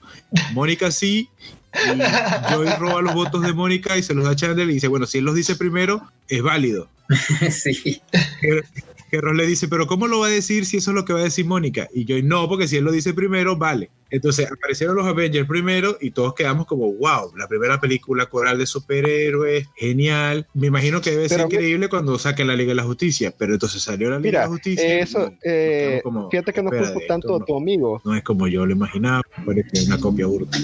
[0.54, 1.30] Mónica sí,
[1.76, 4.88] y Joey roba los votos de Mónica y se los da a Chandler y dice,
[4.88, 6.90] bueno, si él los dice primero, es válido.
[7.52, 8.02] sí.
[9.12, 11.14] Que Ross le dice, pero ¿cómo lo va a decir si eso es lo que
[11.14, 11.88] va a decir Mónica?
[11.94, 13.92] Y Joey, no, porque si él lo dice primero, vale.
[14.10, 18.66] Entonces aparecieron los Avengers primero y todos quedamos como, wow, la primera película coral de
[18.66, 20.48] superhéroes, genial.
[20.54, 23.54] Me imagino que debe Pero ser increíble cuando saquen la Liga de la Justicia, pero
[23.54, 25.00] entonces salió la Liga Mira, de la Justicia.
[25.00, 28.02] eso, y eh, como, fíjate que no culpo tanto a tu amigo.
[28.04, 30.58] No es como yo lo imaginaba, parece una copia burda.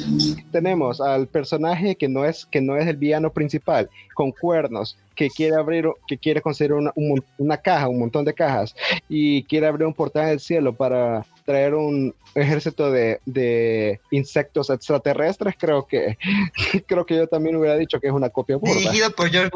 [0.52, 5.30] Tenemos al personaje que no es que no es el villano principal, con cuernos, que
[5.30, 8.76] quiere abrir, que quiere conseguir una, un una caja, un montón de cajas,
[9.08, 15.56] y quiere abrir un portal del cielo para traer un ejército de, de insectos extraterrestres,
[15.58, 16.18] creo que
[16.88, 18.74] creo que yo también hubiera dicho que es una copia burda.
[18.74, 19.52] Dirigido por George.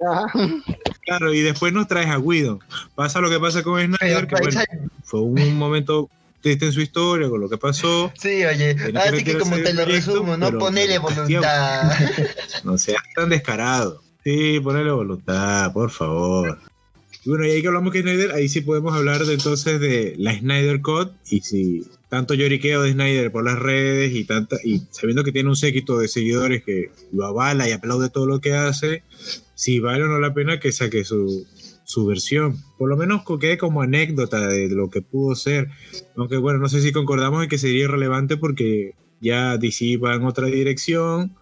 [0.00, 0.26] Ajá.
[1.04, 2.58] Claro, y después nos traes a Guido.
[2.94, 4.60] Pasa lo que pasa con Snyder, que bueno,
[5.04, 6.10] fue un momento
[6.40, 8.12] triste en su historia con lo que pasó.
[8.18, 11.92] Sí, oye, así que como te lo proyecto, resumo, no ponele voluntad.
[12.64, 14.02] No seas tan descarado.
[14.22, 16.58] Sí, ponele voluntad, por favor.
[17.26, 20.14] Y bueno, y ahí que hablamos que Snyder, ahí sí podemos hablar de entonces de
[20.16, 24.82] la Snyder Cut y si tanto lloriqueo de Snyder por las redes y tanta y
[24.92, 28.54] sabiendo que tiene un séquito de seguidores que lo avala y aplaude todo lo que
[28.54, 29.02] hace,
[29.56, 31.44] si vale o no la pena que saque su,
[31.82, 32.62] su versión.
[32.78, 35.68] Por lo menos quede como anécdota de lo que pudo ser.
[36.14, 40.22] Aunque bueno, no sé si concordamos en que sería irrelevante porque ya DC va en
[40.22, 41.34] otra dirección.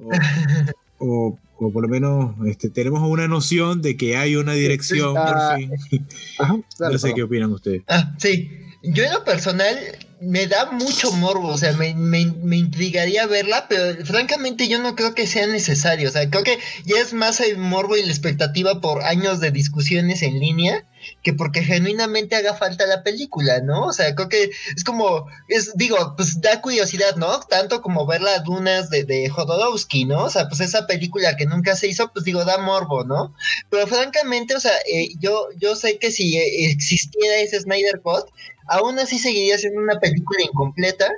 [0.00, 0.10] O,
[0.98, 5.56] o, o por lo menos este, tenemos una noción de que hay una dirección Ah,
[5.58, 6.06] por fin.
[6.38, 7.12] Ajá, no sé perdón.
[7.14, 7.82] qué opinan ustedes.
[7.88, 8.50] Ah, sí.
[8.82, 9.76] Yo en lo personal
[10.20, 14.94] me da mucho morbo, o sea, me, me, me intrigaría verla, pero francamente yo no
[14.94, 18.12] creo que sea necesario, o sea, creo que ya es más el morbo y la
[18.12, 20.84] expectativa por años de discusiones en línea
[21.22, 23.86] que porque genuinamente haga falta la película, ¿no?
[23.86, 27.40] O sea, creo que es como, es, digo, pues da curiosidad, ¿no?
[27.40, 30.24] Tanto como ver las dunas de, de Jodorowsky, ¿no?
[30.24, 33.34] O sea, pues esa película que nunca se hizo, pues digo, da morbo, ¿no?
[33.70, 38.26] Pero francamente, o sea, eh, yo, yo sé que si eh, existiera ese Snyder Cut,
[38.68, 41.08] aún así seguiría siendo una película incompleta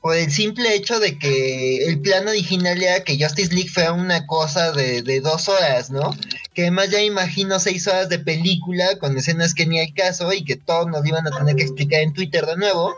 [0.00, 4.26] por el simple hecho de que el plan original era que Justice League fuera una
[4.26, 6.16] cosa de, de dos horas, ¿no?
[6.62, 10.56] Además ya imagino seis horas de película con escenas que ni hay caso y que
[10.56, 12.94] todos nos iban a tener que explicar en Twitter de nuevo.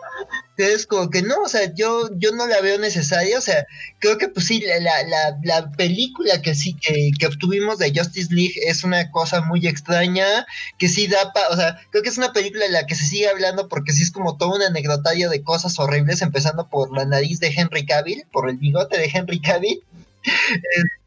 [0.57, 3.67] Entonces, como que no, o sea, yo, yo no la veo necesaria, o sea,
[3.99, 8.33] creo que pues sí, la, la, la película que sí, que, que, obtuvimos de Justice
[8.33, 10.47] League es una cosa muy extraña,
[10.79, 13.07] que sí da, pa, o sea, creo que es una película de la que se
[13.07, 17.07] sigue hablando porque sí es como todo un anecdotario de cosas horribles, empezando por la
[17.07, 19.83] nariz de Henry Cavill, por el bigote de Henry Cavill.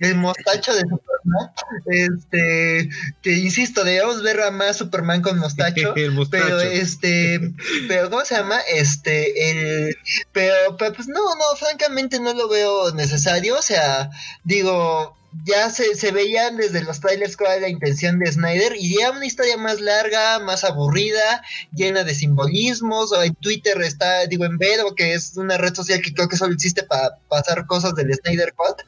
[0.00, 1.52] El mostacho de Superman.
[1.86, 2.88] Este,
[3.22, 5.94] que insisto, debemos ver a más Superman con mostacho.
[6.30, 7.54] pero este,
[7.86, 8.58] pero ¿cómo se llama?
[8.72, 9.96] Este, el,
[10.32, 13.58] pero, pero pues no, no, francamente no lo veo necesario.
[13.58, 14.10] O sea,
[14.44, 18.98] digo, ya se, se, veían desde los trailers cuál era la intención de Snyder y
[18.98, 24.56] ya una historia más larga, más aburrida, llena de simbolismos, en Twitter está, digo, en
[24.56, 28.12] Vero, que es una red social que creo que solo existe para pasar cosas del
[28.14, 28.82] Snyder Cut,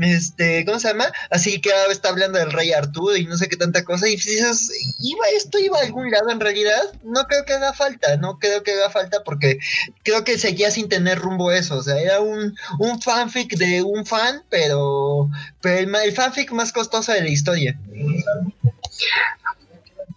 [0.00, 1.06] este, ¿cómo se llama?
[1.30, 4.16] Así que ahora está hablando del rey Arturo y no sé qué tanta cosa, y
[4.16, 4.70] dices,
[5.00, 6.82] ¿iba esto, iba a algún lado en realidad?
[7.04, 9.58] No creo que haga falta, no creo que haga falta porque
[10.02, 14.04] creo que seguía sin tener rumbo eso, o sea, era un, un fanfic de un
[14.04, 15.30] fan, pero,
[15.60, 17.78] pero el, el fanfic más costoso de la historia.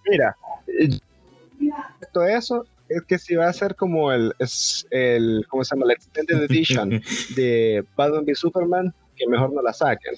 [0.10, 0.36] Mira,
[2.12, 5.86] todo eso es que si va a ser como el, es el ¿cómo se llama?
[5.88, 7.02] La Extended Edition
[7.36, 10.16] de Batman v Superman, que mejor no la saquen.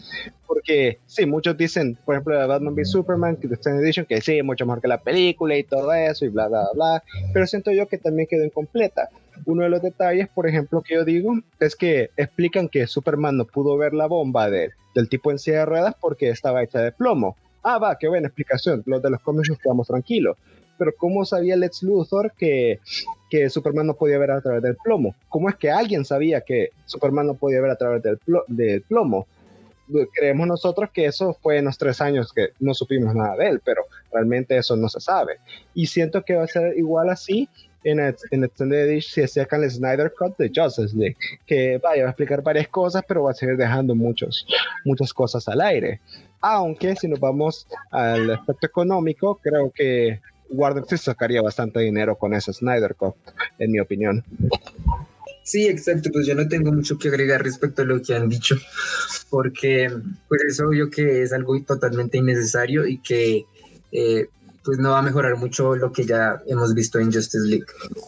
[0.47, 4.21] Porque sí, muchos dicen, por ejemplo, de Batman v Superman, que de Extended Edition, que
[4.21, 7.03] sí, mucho mejor que la película y todo eso, y bla, bla, bla.
[7.33, 9.09] Pero siento yo que también quedó incompleta.
[9.45, 13.45] Uno de los detalles, por ejemplo, que yo digo, es que explican que Superman no
[13.45, 16.91] pudo ver la bomba de, del tipo en silla de ruedas porque estaba hecha de
[16.91, 17.35] plomo.
[17.63, 18.83] Ah, va, qué buena explicación.
[18.85, 20.37] Los de los cómics nos quedamos tranquilos.
[20.77, 22.79] Pero ¿cómo sabía Lex Luthor que,
[23.29, 25.15] que Superman no podía ver a través del plomo?
[25.29, 29.27] ¿Cómo es que alguien sabía que Superman no podía ver a través del, del plomo?
[30.13, 33.61] creemos nosotros que eso fue en los tres años que no supimos nada de él,
[33.63, 35.37] pero realmente eso no se sabe.
[35.73, 37.49] Y siento que va a ser igual así
[37.83, 42.09] en, en Extended Edition si sacan el Snyder Cut de Justice League, que vaya a
[42.09, 44.45] explicar varias cosas, pero va a seguir dejando muchos,
[44.85, 45.99] muchas cosas al aire.
[46.41, 50.19] Aunque si nos vamos al aspecto económico, creo que
[50.49, 53.15] Warner sí sacaría bastante dinero con ese Snyder Cut,
[53.59, 54.23] en mi opinión.
[55.43, 58.55] Sí, exacto, pues yo no tengo mucho que agregar respecto a lo que han dicho,
[59.29, 59.89] porque
[60.27, 63.45] pues es obvio que es algo totalmente innecesario y que
[63.91, 64.27] eh,
[64.63, 67.65] pues no va a mejorar mucho lo que ya hemos visto en Justice League.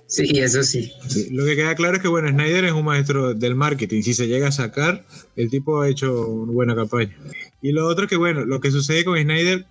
[0.08, 0.92] Sí, eso sí.
[1.32, 4.02] Lo que queda claro es que, bueno, Snyder es un maestro del marketing.
[4.04, 5.04] Si se llega a sacar,
[5.36, 7.18] el tipo ha hecho una buena campaña.
[7.62, 9.66] Y lo otro que, bueno, lo que sucede con Snyder,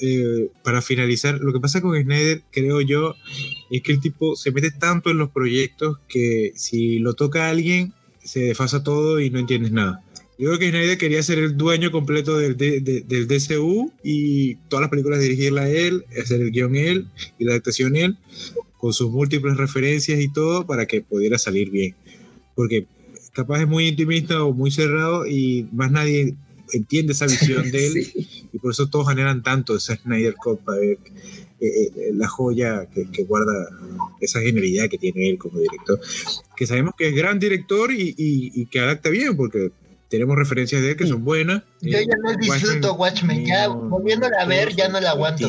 [0.00, 3.14] eh, para finalizar, lo que pasa con Snyder, creo yo,
[3.70, 7.50] es que el tipo se mete tanto en los proyectos que si lo toca a
[7.50, 10.02] alguien, se desfasa todo y no entiendes nada.
[10.40, 14.88] Yo creo que Snyder quería ser el dueño completo del, del DCU y todas las
[14.88, 18.16] películas dirigirla a él, hacer el guion él y la adaptación él,
[18.78, 21.94] con sus múltiples referencias y todo para que pudiera salir bien.
[22.54, 22.86] Porque
[23.34, 26.34] capaz es muy intimista o muy cerrado y más nadie
[26.72, 28.12] entiende esa visión de él
[28.54, 30.98] y por eso todos generan tanto ese Snyder Cut para ver
[31.60, 33.52] eh, eh, la joya que, que, guarda
[34.22, 36.00] esa genialidad que tiene él como director.
[36.56, 39.70] Que sabemos que es gran director y, y, y que adapta bien porque
[40.10, 41.62] tenemos referencias de él que son buenas.
[41.80, 45.48] Yo ya no disfruto Watchmen, ya volviéndola a ver ya no la aguanto.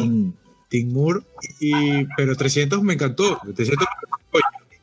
[0.69, 1.21] Tim, Moore,
[1.59, 3.41] y, pero 300 me encantó.
[3.55, 3.85] 300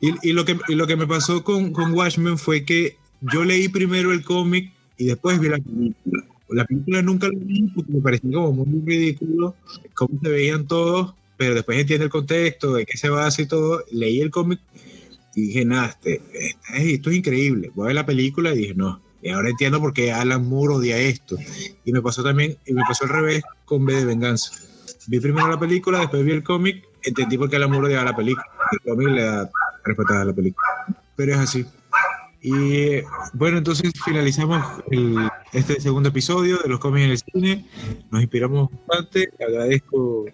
[0.01, 3.43] y, y, lo que, y lo que me pasó con, con Watchmen fue que yo
[3.43, 6.25] leí primero el cómic y después vi la película.
[6.49, 9.55] La película nunca la vi porque me parecía como muy ridículo
[9.93, 13.83] cómo se veían todos, pero después entiende el contexto, de qué se basa y todo.
[13.91, 14.59] Leí el cómic
[15.35, 17.71] y dije, nada, este, este, esto es increíble.
[17.73, 20.75] Voy a ver la película y dije, no, y ahora entiendo por qué Alan Moore
[20.75, 21.37] odia esto.
[21.85, 24.51] Y me pasó también, y me pasó al revés con B de Venganza.
[25.07, 28.15] Vi primero la película, después vi el cómic, entendí por qué Alan Moore odiaba la
[28.15, 28.45] película.
[28.71, 29.49] El cómic le da
[29.83, 30.67] respetada a la película.
[31.15, 31.65] Pero es así.
[32.41, 33.01] Y
[33.33, 34.65] bueno, entonces finalizamos
[35.51, 37.69] este segundo episodio de los cómics en el cine.
[38.11, 39.29] Nos inspiramos bastante.
[39.45, 40.25] Agradezco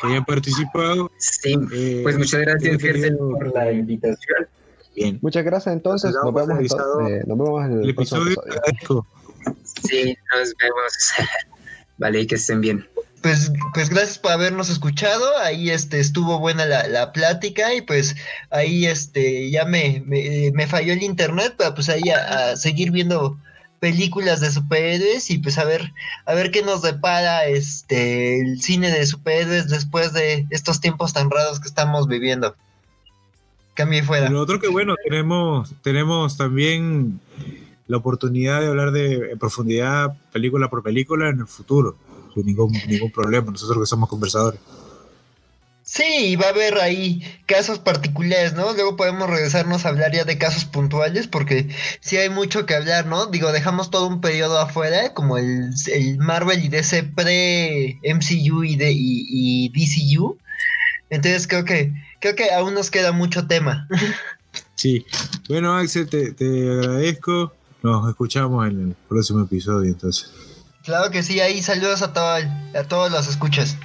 [0.00, 1.10] que hayan participado.
[1.18, 2.78] Sí, eh, pues muchas gracias,
[3.18, 4.46] por la invitación.
[5.20, 6.12] Muchas gracias entonces.
[6.12, 8.36] Nos vemos, eh, nos vemos, en el, episodio.
[9.88, 10.92] Sí, nos vemos.
[11.98, 12.86] vale, que estén bien.
[13.22, 15.36] Pues, pues gracias por habernos escuchado.
[15.38, 18.16] Ahí este estuvo buena la, la plática y pues
[18.50, 23.38] ahí este ya me, me, falló el internet, pero pues ahí a, seguir viendo
[23.78, 25.92] películas de superhéroes y pues a ver
[26.26, 31.30] a ver qué nos depara este el cine de superhéroes después de estos tiempos tan
[31.30, 32.56] raros que estamos viviendo.
[33.80, 34.28] Cambie fuera.
[34.28, 37.20] Lo otro que bueno, tenemos, tenemos también
[37.86, 41.96] la oportunidad de hablar de en profundidad película por película en el futuro,
[42.34, 44.60] sin ningún, ningún problema, nosotros que somos conversadores.
[45.90, 48.74] Sí, va a haber ahí casos particulares, ¿no?
[48.74, 51.66] Luego podemos regresarnos a hablar ya de casos puntuales porque
[51.98, 53.26] sí hay mucho que hablar, ¿no?
[53.26, 55.72] Digo, dejamos todo un periodo afuera, como el,
[56.18, 60.38] Marvel y DC pre-MCU y, de, y, DCU.
[61.10, 63.88] Entonces creo que, creo que aún nos queda mucho tema.
[64.76, 65.04] Sí.
[65.48, 67.52] Bueno, Axel, te, te agradezco.
[67.82, 70.30] Nos escuchamos en el próximo episodio, entonces.
[70.84, 73.76] Claro que sí, ahí saludos a, todo, a todos los escuchas.